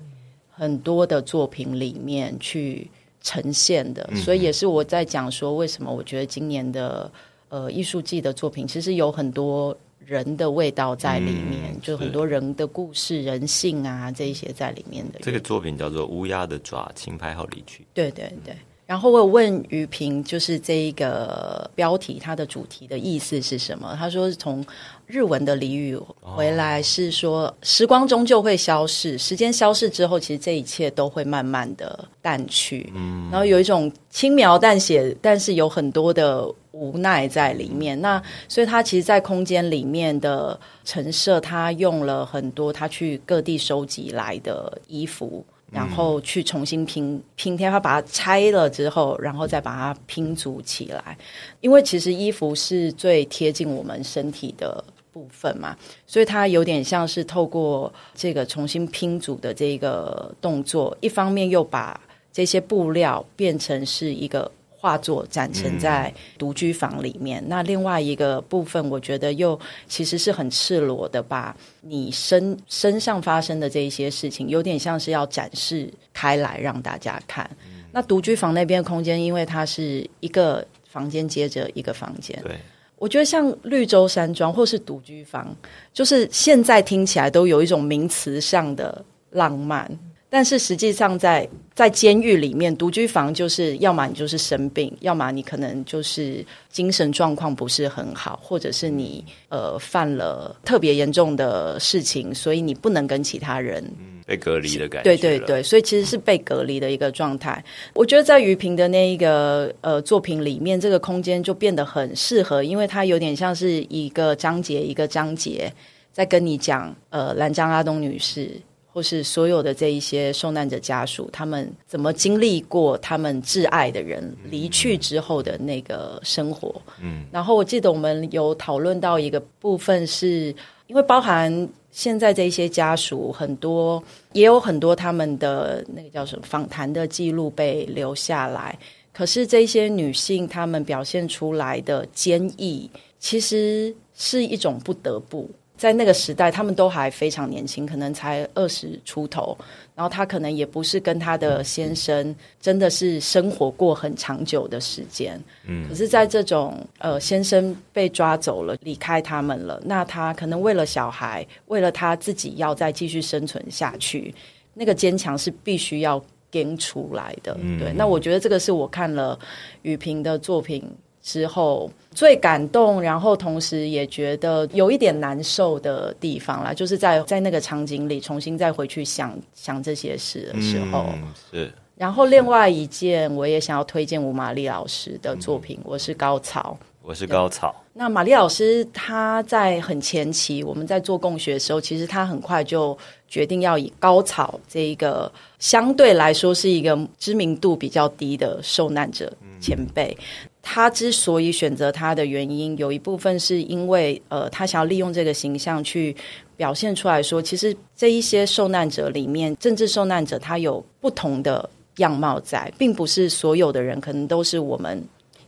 [0.50, 2.88] 很多的作品里面去
[3.22, 7.10] 呈现的，所以也是我在讲说，为什么我觉得今年的
[7.48, 15.20] 呃艺术季的作品，其实有很多人的味道在里面，就很多人的故事、人性啊这一些在里面的。
[15.22, 17.86] 这个作品叫做《乌鸦的爪》，轻拍后离去。
[17.94, 18.54] 对对对。
[18.90, 23.94] 然后我有问于平，就是这一个标题，它的主题的意思是什么？
[23.96, 24.66] 他说从
[25.06, 32.92] 日文的俚语回来是说，时光终究会消逝，时间消逝之后，其实这一切都会慢慢的淡去。
[32.96, 38.00] 嗯，然后有一种轻描淡写，但是有很多的无奈在里面。
[38.00, 45.46] 那所以他其实，在空间里面的陈设，他用了很多他去各地收集来的衣服。
[45.70, 51.16] 然后去重新拼拼贴，他把它拆了之后，然后再把它拼组起来。
[51.60, 62.00] 因为其实衣服是最贴近我们身体的部分嘛，所以它有点像是透过这个重新拼组的这个动作，一方面又把
[62.32, 64.50] 这些布料变成是一个。
[64.80, 77.48] 画作展陈在独居房里面，那另外一个部分，我觉得又其实是很赤裸的，把你身身上发生的这一些事情，有点像是要展示开来让大家看。
[77.92, 82.56] 那独居房那边的空间，因为它是一个房间接着一个房间，对
[82.96, 85.54] 我觉得像绿洲山庄或是独居房，
[85.92, 89.90] 就是现在听起来都有一种名词上的浪漫。
[90.32, 103.84] 但是实际上，在在监狱里面，独居房就是要么你就是生病，要么你可能就是精神状况不是很好，或者是你呃犯了特别严重的事情，所以你不能跟其他人
[104.24, 105.04] 被隔离的感觉。
[105.04, 107.62] 对对对，所以其实是被隔离的一个状态。
[107.92, 115.72] 我觉得在于平的那一个呃作品里面，这个空间就变得很适合，因为它有点像是一个章节一个章节
[116.12, 118.52] 在跟你讲呃兰江阿东女士。
[118.92, 126.74] 或是所有的这一些受难者家属，他们怎么经历过他们挚爱的人离去之后的那个生活？
[127.00, 130.54] 嗯，然后我记得我们有讨论到一个部分，是
[130.88, 138.76] 因为包含现在这一些家属很多，也有很多他们的那个叫什么访谈的记录被留下来，
[139.12, 145.48] 可是这些女性她们表现出来的坚毅，其实是一种不得不。
[145.80, 149.56] 在那个时代，他们都还非常年轻，可能才二十出头。
[149.94, 155.42] 然后他可能也不是跟他的先生真的是生活过很长久的时间。
[155.66, 164.34] 嗯，可是，在这种呃，先生被抓走了，离开他们了，那他可能为了小孩，为了他自己要再继续生存下去，
[164.74, 167.54] 那个坚强是必须要跟出来的。
[167.78, 169.38] 对，那我觉得这个是我看了
[169.80, 170.84] 雨萍的作品。
[171.22, 181.06] 之后最感动，然后同时也觉得有一点难受的地方啦，就是在在那个场景里重新再回去想想这些事的时候。
[181.50, 181.72] 是。
[181.96, 186.74] 然后另外一件，我也想要推荐吴玛丽老师的作品，我是高潮。
[187.02, 187.74] 我是高草。
[188.00, 192.96] 那玛丽老师她在很前期，我们在做共学的时候，其实她很快就
[193.28, 199.30] 决定要以高草这一个相对来说是一个知名度比较低的受难者
[199.60, 200.16] 前辈。
[200.62, 206.16] 他之所以选择他的原因，有一部分是因为，呃，他想要利用这个形象去
[206.56, 215.02] 表现出来说，其实这一些受难者里面，政治受难者他有不同的样貌在，并不是所有的人可能都是我们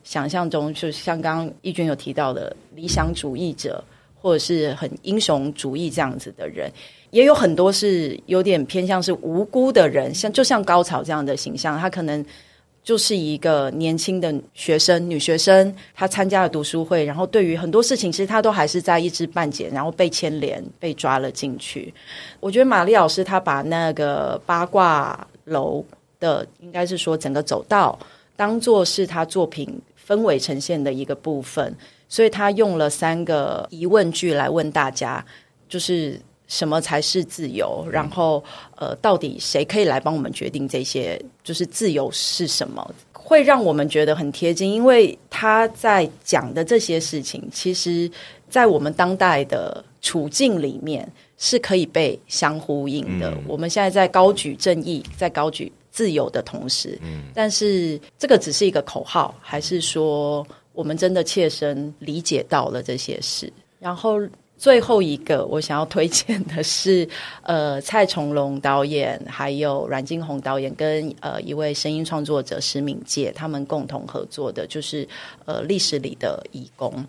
[0.05, 3.83] 想象中，就像刚刚义军有提到的理想主义者，
[4.21, 6.71] 或者是很英雄主义这样子的人，
[7.11, 12.25] 也有很多是有点偏向是无辜的人，像就像高潮这样的形象，他可能。
[12.85, 21.95] 就是一个年轻的学生，女学生，她参加了读书会，然后对于很多事情，其实她都还是在一知半解，然后被牵连，被抓了进去。
[22.41, 25.85] 我觉得玛丽老师她把那个八卦楼
[26.19, 27.97] 的，应该是说整个走道，
[28.35, 29.81] 当做是她作品
[30.13, 31.75] 氛围呈现的一个部分，
[32.09, 35.25] 所以他用了三个疑问句来问大家，
[35.69, 36.21] 就是。
[36.49, 37.83] 什么才是自由？
[37.91, 38.45] 然后，
[38.77, 41.19] 呃，到底谁可以来帮我们决定这些？
[41.43, 42.95] 就是自由是什么？
[43.15, 48.11] 会让我们觉得很贴近，因为他在讲的这些事情，其实，
[48.51, 53.33] 在我们当代的处境里面是可以被相呼应的。
[53.49, 63.53] 我们现在在高举正义，在高举自由的同时，嗯，但是这个只是一个口号，还是说我们真的切身理解到了这些事？
[63.79, 64.21] 然后。
[64.59, 67.09] 最后一个我想要推荐的是，
[67.43, 75.09] 呃，蔡崇隆导演，还有阮金红导演跟呃一位声音创作者石敏介他们共同合作的，就是
[75.47, 77.05] 呃历史里的义工。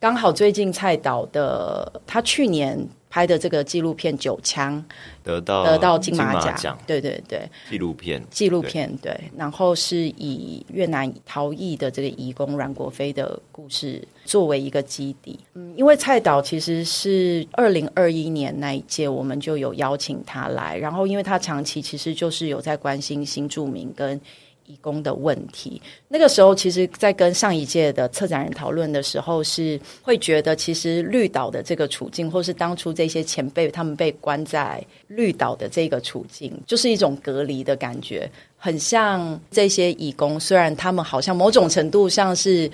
[0.00, 2.76] 刚好最近蔡导的他去年。
[3.10, 4.84] 拍的这个纪录片《九枪》
[5.24, 8.22] 得到得到金马奖，对对对，纪录片。
[8.30, 15.38] 纪录片对，然后是以越南逃逸的这个义工阮国飞的故事作为一个基底。
[15.54, 24.20] 嗯，因为蔡导其实是二零二一年那一届，我们就有邀请他来，然后因为他长期其实就是有在关心新住民跟。
[24.68, 25.82] 义工的问题。
[26.06, 40.38] 那个时候，其实，在跟上一届的策展人讨论的时候，是会觉得，其实绿岛的这个处境，或是当初这些前辈他们被关在绿岛的这个处境，就是一种隔离的感觉，很像这些义工。
[40.38, 42.70] 虽然他们好像某种程度上是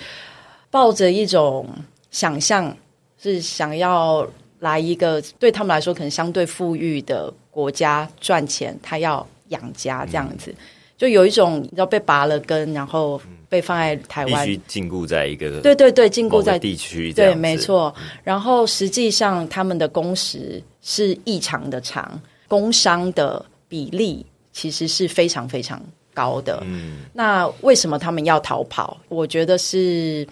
[0.71, 1.67] 抱着一种
[2.11, 2.77] 想象，
[3.19, 4.29] 是想要。
[4.61, 10.55] 来一个对他们来说可能相对富裕的国家赚钱，他要养家这样子，
[10.97, 17.95] 就有一种你知道被拔了根，然后被放在台湾，必须禁锢在一个对对对禁锢在地区，对没错。
[18.23, 25.83] 然后实际上他们的工时是异常的长，工伤的比例其实是非常非常
[26.13, 26.63] 高的。
[26.65, 28.97] 嗯，那为什么他们要逃跑？
[29.09, 30.27] 我觉得是。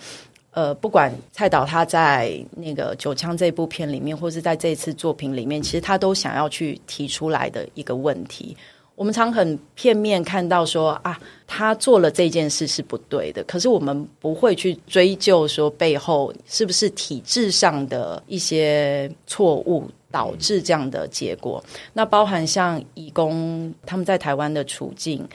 [0.55, 8.55] 呃，不管蔡导他在那个《九枪》这部片里面，或是在这次作品里面，其实他都想要去提出来的一个问题。
[9.03, 21.61] 我们常很片面看到说啊，他做了这件事是不对的，可是我们不会去追究说背后是不是体制上的一些错误导致这样的结果。
[21.93, 25.29] 那包含像义工他们在台湾的处境。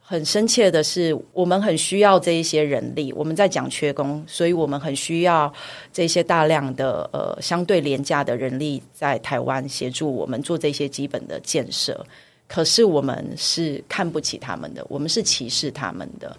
[0.00, 3.12] 很深切的是，我们很需要这一些人力。
[3.12, 5.52] 我们在讲缺工，所以我们很需要
[5.92, 12.06] 这些大量的呃相对廉价的人力在台湾协助我们做这些基本的建设。
[12.48, 16.34] 可是我们是看不起他们的，我们是歧视他们的。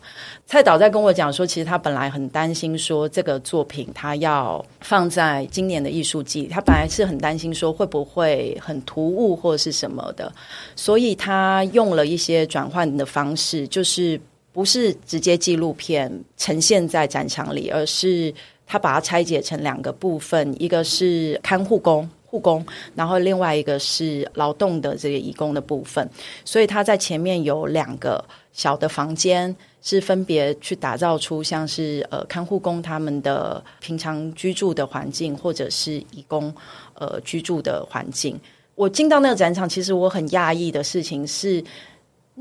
[0.48, 10.34] 蔡导在跟我讲说，其实他本来很担心说这个作品他要放在今年的艺术季，他本来是很担心说会不会很突兀或者是什么的，
[10.76, 14.20] 所以他用了一些转换的方式，就是
[14.52, 18.34] 不是直接纪录片呈现在展场里，而是
[18.66, 22.10] 他把它拆解成两个部分，一个是看护工。
[22.30, 22.66] 护工，
[22.96, 26.08] 然后另外一个是劳动的这个义工的部分，
[26.46, 28.24] 所以他在前面有两个
[28.54, 36.54] 小的房间，是分别去打造出像是呃看护工他们的平常居住的环境，或者是义工
[36.94, 38.40] 呃居住的环境。
[38.76, 41.64] 我进到那个展场，其实我很讶异的事情是。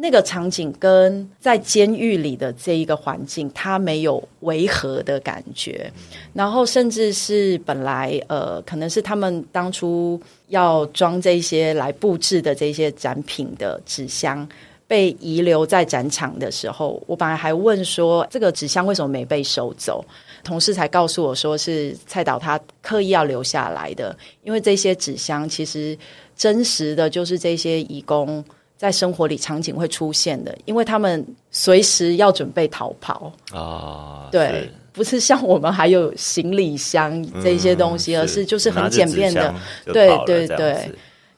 [0.01, 5.93] 那个场景跟在监狱里的这一个环境，它没有违和的感觉。
[6.33, 10.21] 然后，甚至是本来呃，可能是他们当初
[10.51, 14.49] 要装这些来布置的这些展品的纸箱
[14.87, 20.05] 被遗留在展场的时候，我本来还问说，这个纸箱为什么没被收走？
[20.45, 25.99] 同事才告诉我说，是蔡导他刻意要留下来的，因为这些纸箱其实
[26.37, 28.45] 真实的就是这些义工。
[28.79, 34.29] 在生活里场景会出现的，因为他们随时要准备逃跑啊。
[34.33, 39.53] 对，不是像我们还有行李箱这些东西，而是就是很简便的。
[39.85, 40.91] 对对对。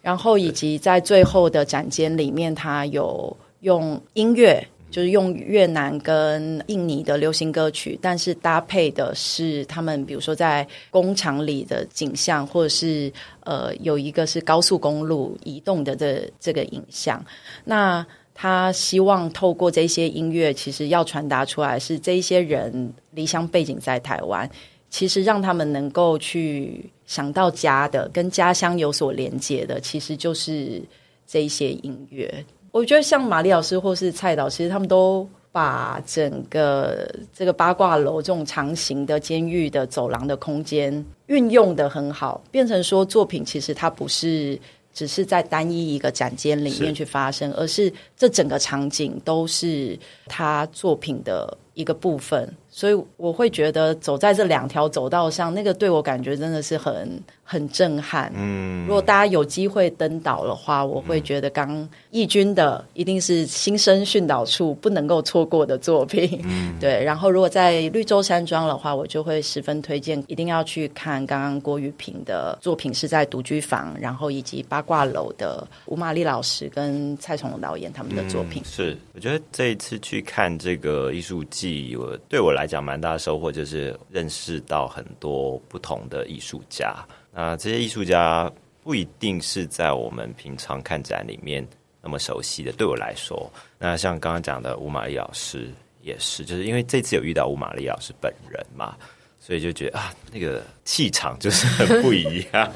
[0.03, 4.65] 然后以及在最后的展间里面，他有用音乐。
[4.91, 13.13] 就是用越南跟印尼的流行歌曲，但是搭配的是他们，比如说在工厂里的景象，或者是
[13.45, 17.25] 呃有一个是高速公路移动的这这个影像。
[17.65, 24.51] 那他希望透过这些音乐，其实要传达出来是这一些人离乡背景在台湾，
[24.89, 30.83] 其实让他们能够去想到家的，跟家乡有所连接的，其实就是
[31.27, 32.45] 这一些音乐。
[32.73, 44.59] 我觉得像玛丽老师或是蔡导，其实他们都把整个这个八卦楼这种长形的监狱的走廊的空间运用的很好，变成说作品其实它不是
[44.95, 52.49] 只是在单一一个展间里面去发生，而是这整个场景都是他作品的一个部分。
[52.71, 57.21] 所以我会觉得走在这两条走道上，那个对我感觉真的是很。
[57.51, 58.33] 很震撼。
[58.37, 66.41] 嗯，如果大家有机会登岛的话，我会觉得刚义军的一定是新生训导处不能够错过的作品。
[66.45, 67.03] 嗯， 对。
[67.03, 78.63] 然后如果在绿洲山庄的话，我就会十分推荐，一定要去看刚刚郭玉平的作品，是在独居房，然后以及八卦楼的吴玛丽老师跟蔡崇龙导演他们的作品。
[78.65, 86.95] 是，我觉得这一次去看这个艺术季，我对我来来讲蛮大的收获，就是认识到很多不同的艺术家。
[87.33, 88.53] 那这些艺术家
[88.83, 91.67] 不一定是在我们平常看展里面
[92.03, 92.71] 那么熟悉的。
[92.73, 95.71] 对我来说，那像刚刚讲的吴玛丽老师
[96.03, 98.95] 也是，就是因为这次有遇到吴玛丽老师本人嘛，
[99.39, 102.71] 所以就觉得啊，那个气场就是很不一样。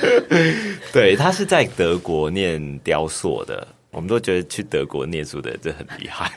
[0.94, 6.32] 对他是在德国念雕塑的，我们都觉得去德国念书的这很厉害。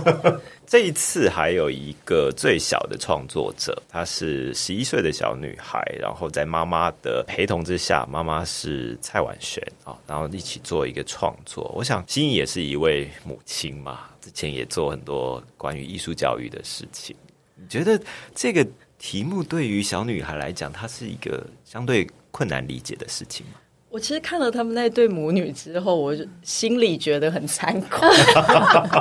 [0.66, 11.70] 这一次还有一个最小的创作者，她是十一岁的小女孩，然后在妈妈的陪同之下，妈妈是蔡婉璇啊，然后一起做一个创作。
[11.74, 17.14] 我想心怡也是一位母亲嘛，之前也做很多关于艺术教育的事情。
[17.54, 18.00] 你觉得
[18.34, 18.66] 这个
[18.98, 23.54] 题目对于小女孩来讲，它是一个相对困难理解的事情吗？
[23.92, 28.08] 我其实看了他们那对母女之后，我就心里觉得很惭愧，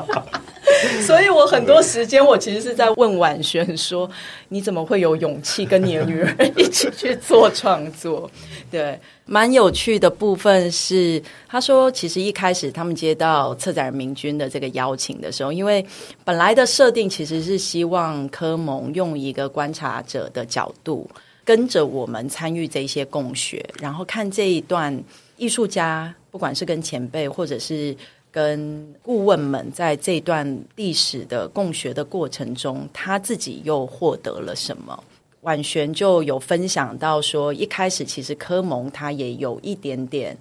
[1.08, 4.10] 所以我很多时间我其实是在问婉璇说
[4.50, 8.30] ：“你怎么会有勇气跟你的女儿一起去做创作？”
[8.70, 15.86] 对，蛮有趣的部分是，他说其实一开始他们接到策展人明君的这个邀请的时候，因为
[16.26, 21.10] 本来的设定其实是希望科蒙用一个观察者的角度。
[21.44, 25.04] 跟着我们参与这些共学，然后看这一段
[25.38, 27.96] 艺术家，不管是跟前辈或者是
[28.32, 35.04] 跟顾问们，在这段历史的共学的过程中，他自己又获得了什么？
[35.42, 40.38] 婉璇就有分享到说，一开始其实科蒙他也有一点点。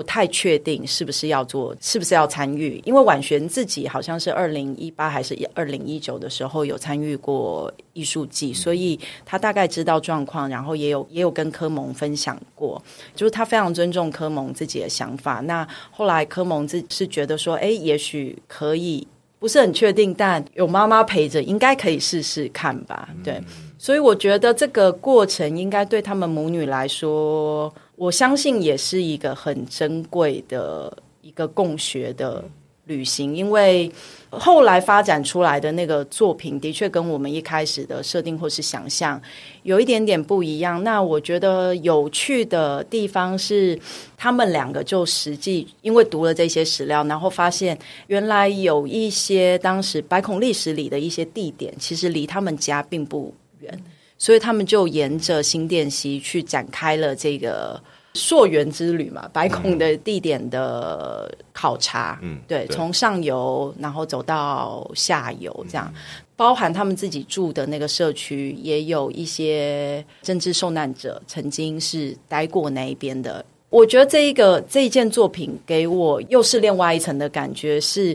[0.00, 2.80] 不太确定是不是要做，是不是要参与？
[2.86, 12.82] 因为婉璇自己好像是二零一八还是二零一九的时候有参与过艺术季，所以他大概知道状况，然后也有也有跟科蒙分享过，
[13.14, 15.40] 就是他非常尊重科蒙自己的想法。
[15.40, 19.06] 那后来科蒙自是觉得说，哎，也许可以，
[19.38, 23.10] 不是很确定，但有妈妈陪着，应该可以试试看吧？
[23.22, 23.38] 对，
[23.76, 27.70] 所以我觉得这个过程应该对他们母女来说。
[28.00, 30.90] 我相信也是一个很珍贵的
[31.20, 32.42] 一个共学的
[32.86, 33.92] 旅行，因为
[34.30, 39.20] 后来发展出来的那个作品的确跟我们一开始的设定或是想象
[39.64, 40.82] 有一点点不一样。
[40.82, 43.78] 那我觉得有趣的地方是，
[44.16, 53.78] 他们两个就实际因为读了这些史料，然后发现原来有一些当时白孔历史里的一些地点，其实离他们家并不远。
[54.20, 62.18] 所以他们就沿着新店溪去展开了这个溯源之旅嘛，白孔的地点的考察。
[62.20, 65.90] 嗯，对，从上游然后走到下游，这样
[66.36, 73.42] 包含他们自己住的那个社区，也有一些政治受难者曾经是待过那一边的。
[73.70, 78.14] 我觉得这一个这一件作品给我又是另外一层的感觉是。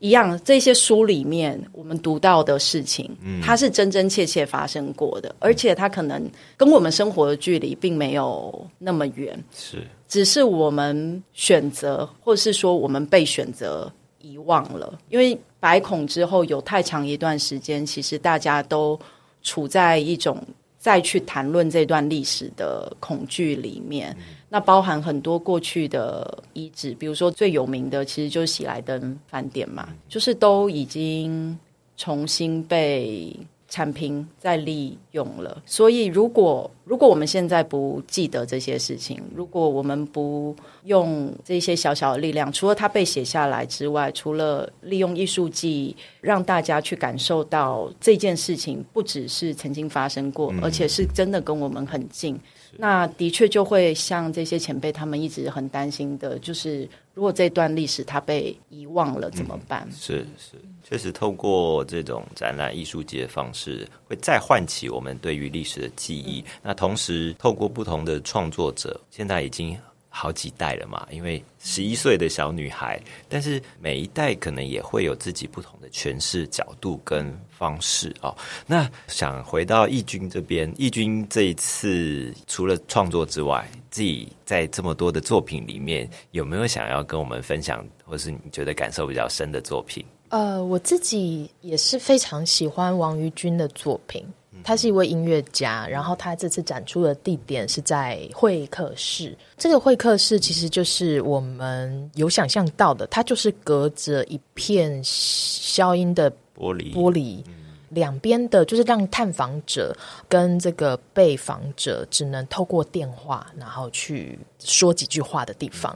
[0.00, 3.10] 一样，这些书里面我们读到的事情，
[3.42, 6.22] 它是真真切切发生过的，而且它可能
[6.56, 13.90] 跟我们生活的距离并没有那么远，是，只是我们选择，或者是说我们被选择
[14.20, 14.98] 遗忘了。
[15.08, 18.98] 因为百孔之后有太长一段时间，其实大家都
[19.42, 20.42] 处在一种
[20.76, 24.14] 再去谈论这段历史的恐惧里面。
[24.54, 31.58] 那包含很多过去的遗址，比如说最有名的，其实就是喜来登饭店嘛，就是都已经
[31.96, 33.36] 重新被
[33.68, 35.60] 铲平再利用了。
[35.66, 52.38] 所以，如果如果我们现在不记得这些事情，如果我们不用这些小小的力量，除了它被写下来之外，除了利用艺术记忆让大家去感受到这件事情不只是曾经发生过，而且是真的跟我们很近。
[52.78, 59.88] 那的确就会像这些前辈他们一直很担心的，就是如果这段历史它被遗忘了怎么办？
[59.92, 66.44] 是是，确实透过这种展览艺术节的方式，会再唤起我们对于历史的记忆。
[66.62, 69.76] 那同时透过不同的创作者，现在已经。
[70.16, 78.32] 好几代了嘛，因为十一岁的小女孩，但是每一代可能也会有自己不同的诠释角度跟方式哦。
[78.64, 90.04] 那想回到义军这边，义军这一次除了创作之外，自己在这么多的作品里面，有没有想要跟我们分享，或是你觉得感受比较深的作品？
[90.28, 94.24] 呃，我自己也是非常喜欢王于君的作品。
[94.64, 99.36] 他是一位音乐家，然后他这次展出的地点是在会客室。
[99.58, 107.44] 这个会客室其实就是我们有想象到的，它就是隔着一片消音的玻璃，玻璃
[107.90, 109.94] 两边的，就是让探访者
[110.30, 115.94] 跟这个被访者只能透过电话，然后去说几句话的地方。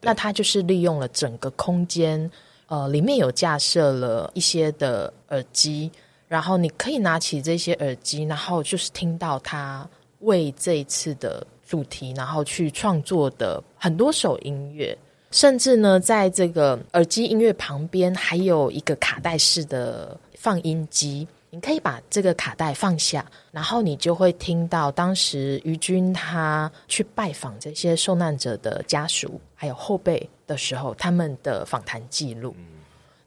[0.00, 2.28] 那他就是利用了整个空间，
[2.66, 5.88] 呃，里面有架设了一些的耳机。
[6.28, 9.88] 然后你可以拿起这些耳机，然后就是听到他
[10.20, 14.96] 为这一次的主题，然后去创作的很多首音乐，
[15.30, 32.54] 甚至呢，在这个耳机音乐旁边还有一个卡带式的放音机，你可以把这个卡带放下，然后你就会听到当时于军他去拜访这些受难者的家属还有后辈的时候，他们的访谈记录。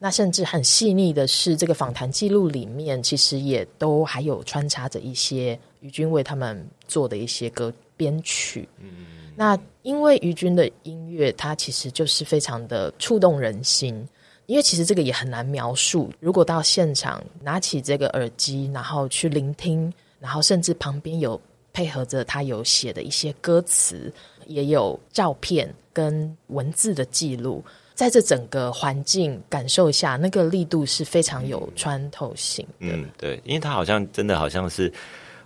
[0.04, 8.68] 那甚至很细腻的是，这个访谈记录里面其实也都还有穿插着一些于军为他们做的一些歌编曲。
[8.80, 8.90] 嗯，
[9.36, 14.04] 那因为于军的音乐，它其实就是非常的触动人心。
[14.48, 16.12] 因为其实这个也很难描述。
[16.20, 21.40] 如果到现场拿起这个耳机，然后去聆听，然后甚至旁边有
[21.72, 24.12] 配合着他有写的一些歌词，
[24.48, 27.64] 也有照片跟文字的记录。
[28.02, 32.88] 在这整个环境感受下，那个力度是非常有穿透性的。
[32.88, 34.92] 嗯，对，因为它好像真的好像是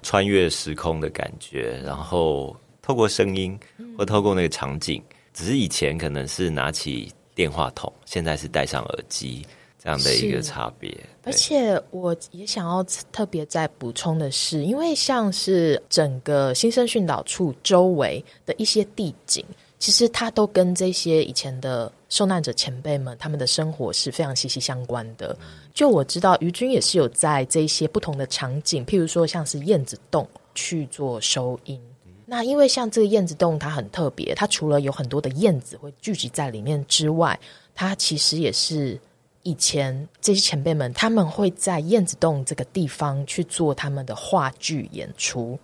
[0.02, 3.60] 穿越时空的感觉，然后透过声音
[3.98, 5.04] 或透过那个场景，
[5.34, 9.46] 只是以前可能是拿起电话筒，现在是戴上耳机
[9.78, 10.98] 这样的一个差别。
[11.26, 12.82] 而且我也想要
[13.12, 19.44] 特别再补充的是，因为像是整个新生训导处周围的一些地景。
[19.86, 25.38] 其实它都跟这些以前的受难者前辈们他们的生活是非常息息相关的。
[25.76, 31.80] 就我知道，于军也是有在这些不同的场景，譬如说像是燕子洞去做收音。
[32.26, 37.40] 那因为像这个燕子洞，它很特别，它除了有很多的燕子会聚集在里面之外，
[37.76, 39.00] 它其实也是
[39.44, 45.60] 以前这些前辈们他们会在燕子洞这个地方去做他们的话剧演出。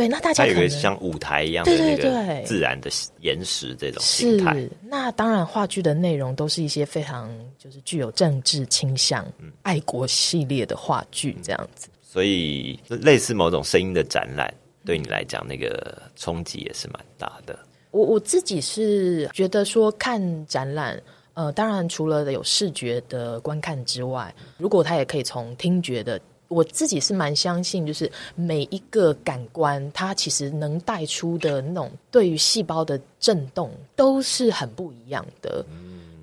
[0.00, 0.06] 嗯。
[0.06, 2.90] 对，那大家有个像舞台一样的那个自然的
[3.20, 4.56] 岩石这种形态。
[4.82, 9.26] 那当然，话剧的内容都是一些非常就是具有政治倾向、
[9.62, 11.88] 爱国系列的话剧这样子。
[12.00, 14.52] 所以，类似某种声音的展览，
[14.86, 17.58] 对你来讲，那个冲击也是蛮大的。
[17.90, 20.98] 我我自己是觉得说，看展览，
[21.34, 26.18] 呃，当然除了有视觉的观看之外，如果他也可以从听觉的。
[26.50, 35.64] 我自己是蛮相信，就是每一个感官，它其实能带出的那种对于细胞的震动，都是很不一样的。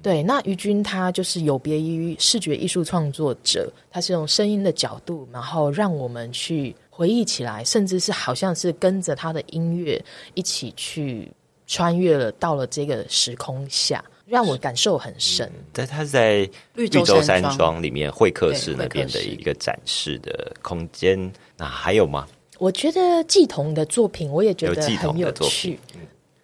[0.04, 10.04] 对，那于军他就是有别于视觉艺术创作者，他是用声音的角度，然后让我们去回忆起来，甚至是好像是跟着他的音乐
[10.34, 11.32] 一起去
[11.68, 14.04] 穿越了，到了这个时空下。
[14.28, 15.52] 让我感受很深。
[15.72, 21.32] 但他是在绿洲山庄里面会客室那边的一个展示的空间。
[21.56, 22.28] 那还有吗？
[22.60, 25.80] 我觉得季童的作品，我也觉得很有趣。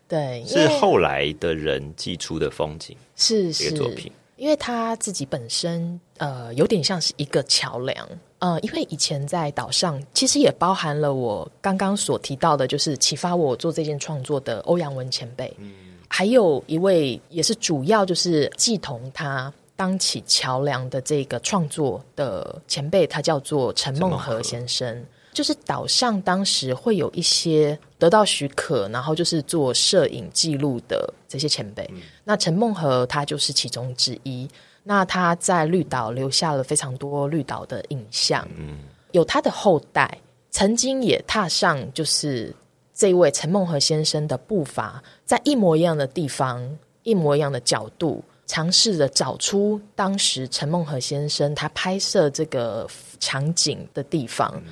[0.08, 4.12] 对，是后来的人寄出的风景，是是作品。
[4.36, 8.08] 因为他自己本身呃，有点像是一个桥梁。
[8.40, 15.52] 呃，因为以前在岛上，其实也包含了我刚刚所提到的，就是启发我做这件创作的欧阳文前辈。
[15.58, 15.74] 嗯。
[16.16, 25.04] 还有一位也是主要就是继同他当起桥梁的这个创作的前辈，他叫做陈梦和先生。
[25.34, 31.90] 就是岛上当时会有一些得到许可，然后就是做摄影记录的这些前辈。
[32.24, 34.48] 那陈梦和他就是其中之一。
[34.84, 38.48] 那他在绿岛留下了非常多绿岛的影像。
[38.56, 38.82] 嗯，
[39.14, 40.16] 有他的后代
[40.52, 42.56] 曾经也踏上就是。
[43.04, 46.66] 这位陈梦和先生的步伐，在一模一样的地方，
[47.04, 52.88] 一模一样的角度，尝试着找出当时陈梦和先生他拍摄这个
[53.20, 54.64] 场景的地方。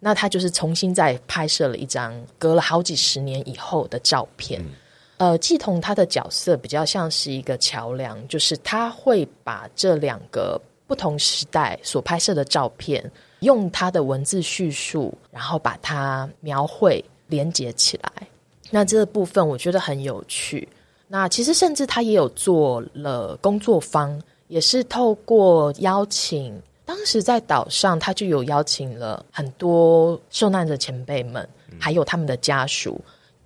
[0.00, 4.64] 那他就是重新再拍摄了一张隔了好几十年以后的照片。
[5.18, 13.04] 呃，季彤他的角色比较像是一个桥梁，就是他会把这两个不同时代所拍摄的照片，
[13.40, 17.04] 用他的文字叙述，然后把它描绘。
[17.28, 18.10] 连接起来，
[18.70, 20.68] 那这个部分我觉得很有趣。
[21.08, 31.48] 那其实甚至他也有做了工作坊，也是透过邀请，当时在岛上他就有邀请了很多受难的前辈们，
[31.78, 33.00] 还有他们的家属。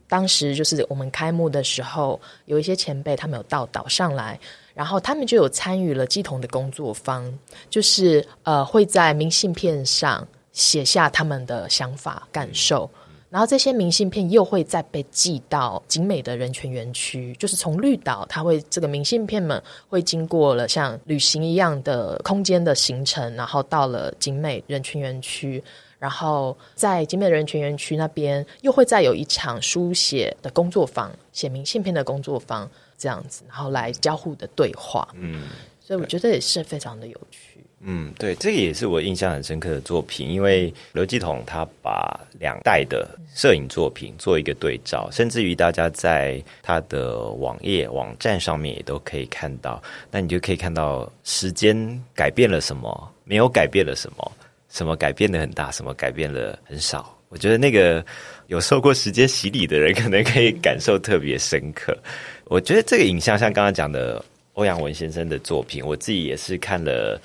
[0.09, 4.41] 当时就是我们开幕的时候，有一些前辈他们有到岛上来，
[4.75, 7.33] 然后他们就有参与了基童的工作坊，
[7.69, 12.91] 就是呃会在明信片上写下他们的想法感受。
[13.31, 25.63] 然后这些明信片又会再被寄到景美的人权园区，就是从绿岛，它会这个明信片们会经过了像旅行一样的空间的行程，然后到了景美人权园区，
[25.99, 32.69] 然后在景美人权园区那边又会再有一场书写的工作坊，写明信片的工作坊
[32.99, 35.07] 这样子，然后来交互的对话。
[35.15, 35.45] 嗯，
[35.81, 37.50] 所以我觉得也是非常的有趣。
[37.83, 51.75] 嗯，对，这个也是我印象很深刻的作品，因为刘继统他把两代的摄影作品做一个对照，甚至于大家在他的网页网站上面也都可以看到，那你就可以看到时间
[52.15, 54.33] 改变了什么，没有改变了什么，
[54.69, 57.17] 什么改变的很大，什么改变了很少。
[57.31, 58.05] 我觉得那个
[58.49, 61.97] 有受过时间洗礼的人，可能可以感受特别深刻。
[62.45, 64.23] 我觉得这个影像，像刚刚讲的
[64.55, 67.19] 欧阳文先生的作品，我自己也是看了，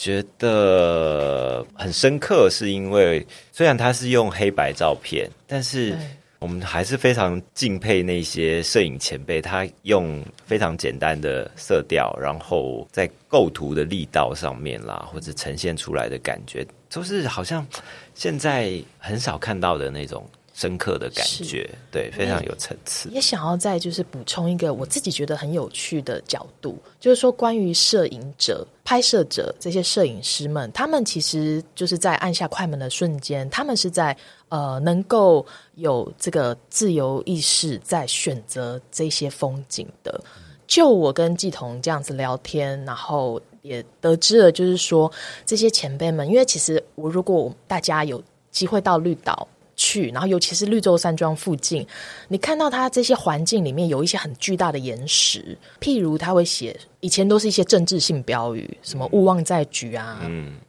[0.00, 2.48] 觉得很深刻。
[2.50, 5.94] 是因为虽然他是用黑白照片，但是
[6.38, 17.66] 我们还是非常敬佩那些摄影前辈，他用非常简单的色调，然后在构图的力道上面啦，或者呈现出来的感觉，都是好像
[18.14, 20.26] 现在很少看到的那种。
[20.60, 23.08] 深刻的感觉，对，非常有层次。
[23.08, 34.14] 也想要再就是补充一个我自己觉得很有趣的角度，就是说关于摄影者、拍摄者这些摄影师们，他们其实就是在按下快门的瞬间，他们是在
[34.50, 35.46] 呃能够
[35.76, 40.22] 有这个自由意识，在选择这些风景的。
[40.66, 45.10] 就我跟季彤这样子聊天，然后也得知了，就是说
[45.46, 49.48] 这些前辈们，因为其实我如果大家有机会到绿岛。
[49.80, 51.86] 去，然后尤其是绿洲山庄附近，
[52.28, 60.20] 你看到它这些环境里面有一些很巨大的岩石，譬如他会写以前都是一些政治性标语，什么勿忘在举啊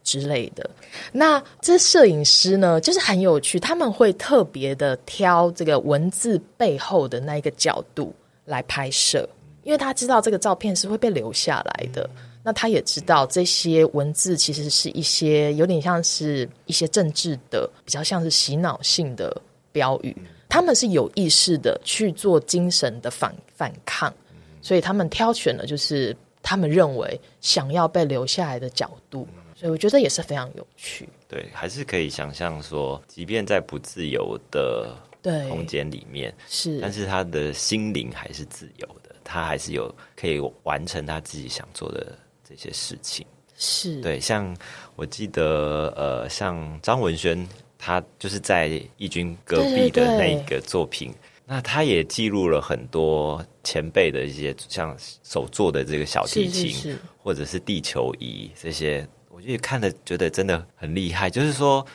[0.02, 0.68] 之类的。
[1.12, 8.14] 那这摄影师呢，就是很有趣，他们会特别的挑这个文字背后的那一个角度
[8.46, 9.28] 来拍摄，
[9.62, 12.08] 因为他知道这个照片是会被留下来的。
[12.42, 19.40] 那他也知道这些文字其实是一些有点像是一些政治的，比较像是洗脑性的
[19.70, 20.16] 标语。
[20.48, 24.12] 他们是有意识的去做精神的反反抗，
[24.60, 29.26] 所以他们挑选了就是他们认为想要被留下来的角度。
[29.54, 31.08] 所以我觉得也是非常有趣。
[31.28, 42.12] 对，还是可以想象说，即便在不自由的对空间里面，是，但是他的心灵还是自由的，他还是有可以完成他自己想做的。
[42.56, 43.26] 这些事情
[43.56, 44.56] 是对，像
[44.96, 47.48] 我记得，呃，像张文轩，
[47.78, 51.12] 他就是在义军隔壁的那一个作品，
[51.46, 61.30] 那他也记录了很多前辈的一些像手做的这个小提琴，或者是地球仪这些，我觉得看的觉得真的很厉害。
[61.30, 61.86] 就是说，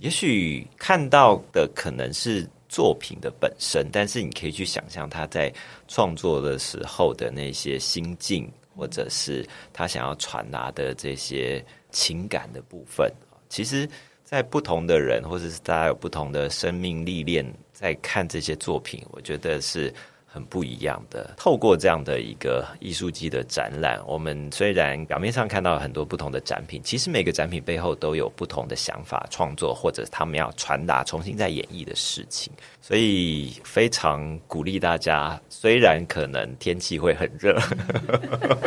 [0.00, 5.52] 也许看到的可能是作品的本身，但是你可以去想象他在
[5.86, 8.50] 创作的时候的那些心境。
[8.76, 13.12] 或者是他想要传达的这些情感的部分，
[13.48, 13.88] 其实，
[14.24, 19.92] 在不同的人或者是大家有不同的生命历练，在看这些作品，我觉得是。
[20.32, 21.34] 很不一样的。
[21.36, 32.50] 透过这样的一个艺术季的展览，我们虽然表面上看到很多不同的展品，其实每个展品背后都有不同的想法、创作，或者他们要传达、重新再演绎的事情。
[32.80, 37.60] 所以非常鼓励大家，虽然可能天气会很热，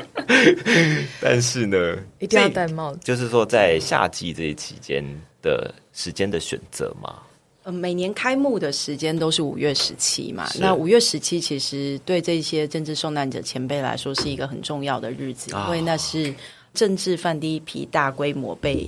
[1.20, 3.00] 但是呢，一定要戴帽子。
[3.04, 5.04] 就是说，在夏季这一期间
[5.42, 7.22] 的时间的选择嘛。
[7.66, 10.48] 呃，每年开幕的时间都是五月十七嘛。
[10.60, 16.32] 那五月十七其实对这些政治受难者前辈来说是一个很重要的日子，因为那是
[16.76, 18.88] 政治犯第一批大规模被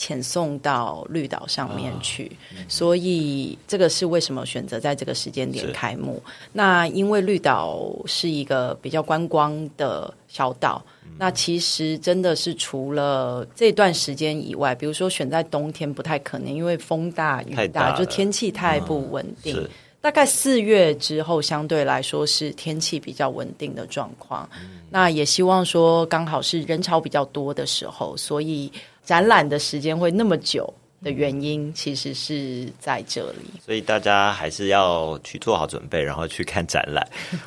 [0.00, 2.32] 遣送到绿岛上面去，
[2.68, 6.22] 所以这个是为什么选择在这个时间点开幕。
[6.54, 10.82] 那因为绿岛是一个比较观光的小岛。
[11.18, 19.68] 那其实真的是除了这段时间以外，比如说选在冬天不太可能，因为风大雨大，就天气太不稳定。
[20.00, 24.48] 大概四月之后，相对来说是天气比较稳定的状况。
[24.88, 28.72] 那也希望说刚好是人潮比较多的时候，所以
[29.10, 30.72] 展览的时间会那么久。
[31.02, 37.02] 的原因其实是在这里，所以大家还是要去做好准备，然后去看展览。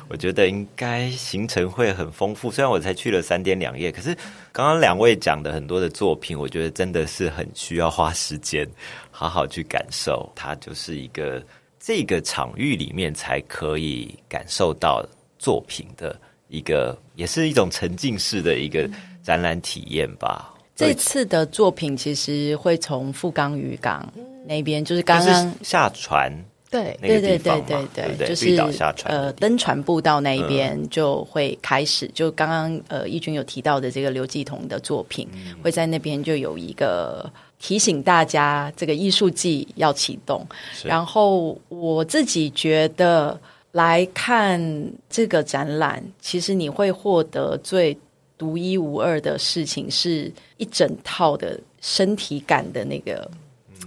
[0.08, 2.50] 我觉得应该行程会很丰富。
[2.50, 4.12] 虽然我才去了三天两夜，可是
[4.50, 8.68] 刚刚两位讲的很多的作品，我觉得真的是很需要花时间
[9.12, 10.28] 好好去感受。
[10.34, 11.40] 它就是一个
[11.78, 15.06] 这个场域里面才可以感受到
[15.38, 18.90] 作品的一个，也是一种沉浸式的一个
[19.22, 20.50] 展览体验吧。
[20.76, 24.12] 这次的作品其实会从富冈渔港
[24.44, 26.32] 那边，就是刚刚下船，
[26.68, 27.62] 对对对对
[27.94, 28.56] 对对，就是
[29.04, 32.10] 呃登船步道那一边就会开始。
[32.12, 35.28] 就刚刚呃义军有提到的这个刘继彤的作品，
[35.62, 40.44] 会在那边就有一个提醒大家，这个艺术季要启动。
[40.82, 44.60] 然后我自己觉得来看
[45.08, 47.96] 这个展览，其实你会获得最。
[48.36, 53.30] 独一无二的事情是一整套的身体感的那个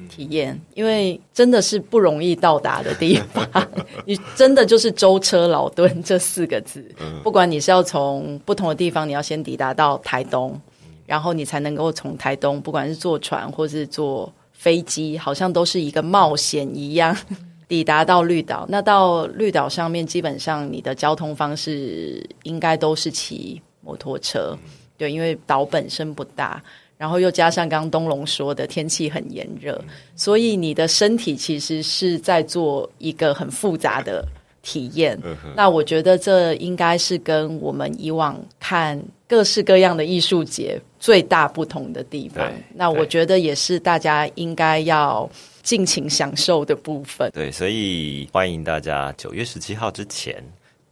[0.09, 3.67] 体验，因为真的是不容易到达的地方。
[4.05, 6.85] 你真的就是舟车劳顿这四个字，
[7.23, 10.59] 不管你是要从不同的地方，你要先抵达到台东，
[11.05, 17.15] 然后你才能够从台东，不管是坐船或是坐飞机，好像都是一个冒险一样
[17.67, 18.65] 抵达到绿岛。
[18.69, 24.57] 那到绿岛上面，基本上你的交通方式应该都是骑摩托车，
[24.97, 26.61] 对，因为岛本身不大。
[26.97, 29.79] 然后又加上刚刚东龙说的天气很炎热，
[30.15, 34.27] 所以你的身体其实是在做一个很复杂的
[34.63, 35.15] 体验。
[35.55, 42.51] 那我觉得这应该是跟我们以往看各式各样的艺术节最大不同的地方。
[42.73, 45.29] 那我觉得也是大家应该要
[45.61, 47.29] 尽情享受的部分。
[47.31, 50.43] 对，所以欢迎大家九月十七号之前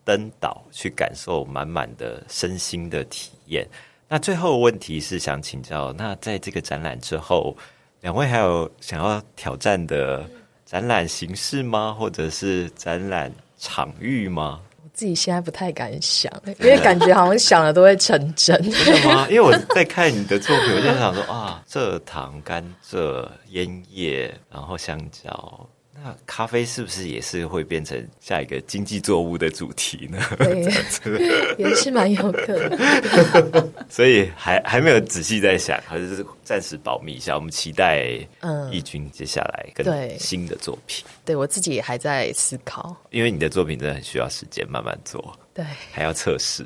[0.05, 3.67] 登岛去感受满满的身心的体验。
[4.07, 7.57] 那最后问题是想请教，那在这个展览之后，
[8.01, 10.23] 两位还有想要挑战的
[10.63, 11.91] 展览形式吗？
[11.91, 14.61] 或者是展览场域吗？
[14.83, 18.55] 我自己现在不太敢想，因为感觉好像想了都会成真。
[18.85, 19.27] 真的吗？
[19.27, 25.67] 因为我在看你的作品，我就想说啊，蔗糖、甘蔗、烟叶，然后香蕉。
[25.97, 30.19] 那咖啡是不是也是会变成下一个经济作物的主题呢？
[30.37, 30.63] 对，
[31.57, 33.71] 也是蛮有可能。
[33.89, 37.35] 所以还还没有仔细在想，还是暂时保密一下。
[37.35, 38.05] 我们期待
[38.41, 41.05] 嗯，义军接下来跟新的作品。
[41.23, 46.65] 对我自己也还在思考，因为你的作品真的很需要时间慢慢做，对，还要测试。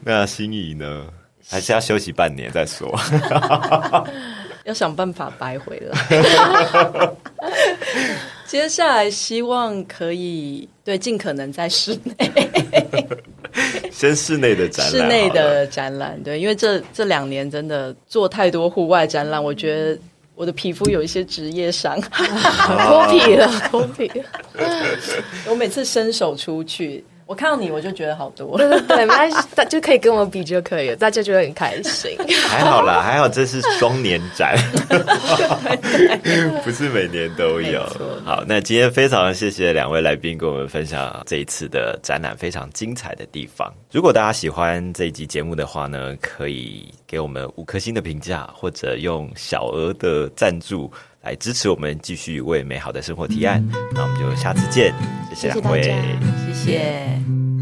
[0.00, 1.06] 那心仪呢？
[1.46, 2.98] 还是要休息半年再说。
[4.64, 7.10] 要想办法白回来。
[8.46, 12.14] 接下来希望可以对尽可能在室内，
[13.90, 16.22] 先室内的展览，室内的展览。
[16.22, 19.98] 对，因为这这两年真的做太多户外展览，我觉得
[20.36, 24.10] 我的皮肤有一些职业伤， 脱皮了，脱皮。
[25.48, 27.04] 我每次伸手出去。
[27.26, 28.58] 我看到你，我就觉得好多。
[28.58, 29.38] 对对对，没关系，
[29.70, 32.16] 就可以跟我比就可以了，大家就会很开心。
[32.48, 34.56] 还好啦，还好这是双年展，
[36.62, 37.82] 不是每年都有。
[38.24, 43.72] 好，那今天非常谢谢两位来宾跟我们分享这一次的展览非常精彩的地方。
[43.90, 50.92] 如果大家喜欢这一集节目的话呢，可以给我们五颗星的评价，或者用小额的赞助
[51.24, 53.66] 来支持我们，继续为美好的生活提案。
[53.94, 54.94] 那我们就下次见，
[55.30, 55.82] 谢谢两位。
[56.46, 57.53] 谢谢。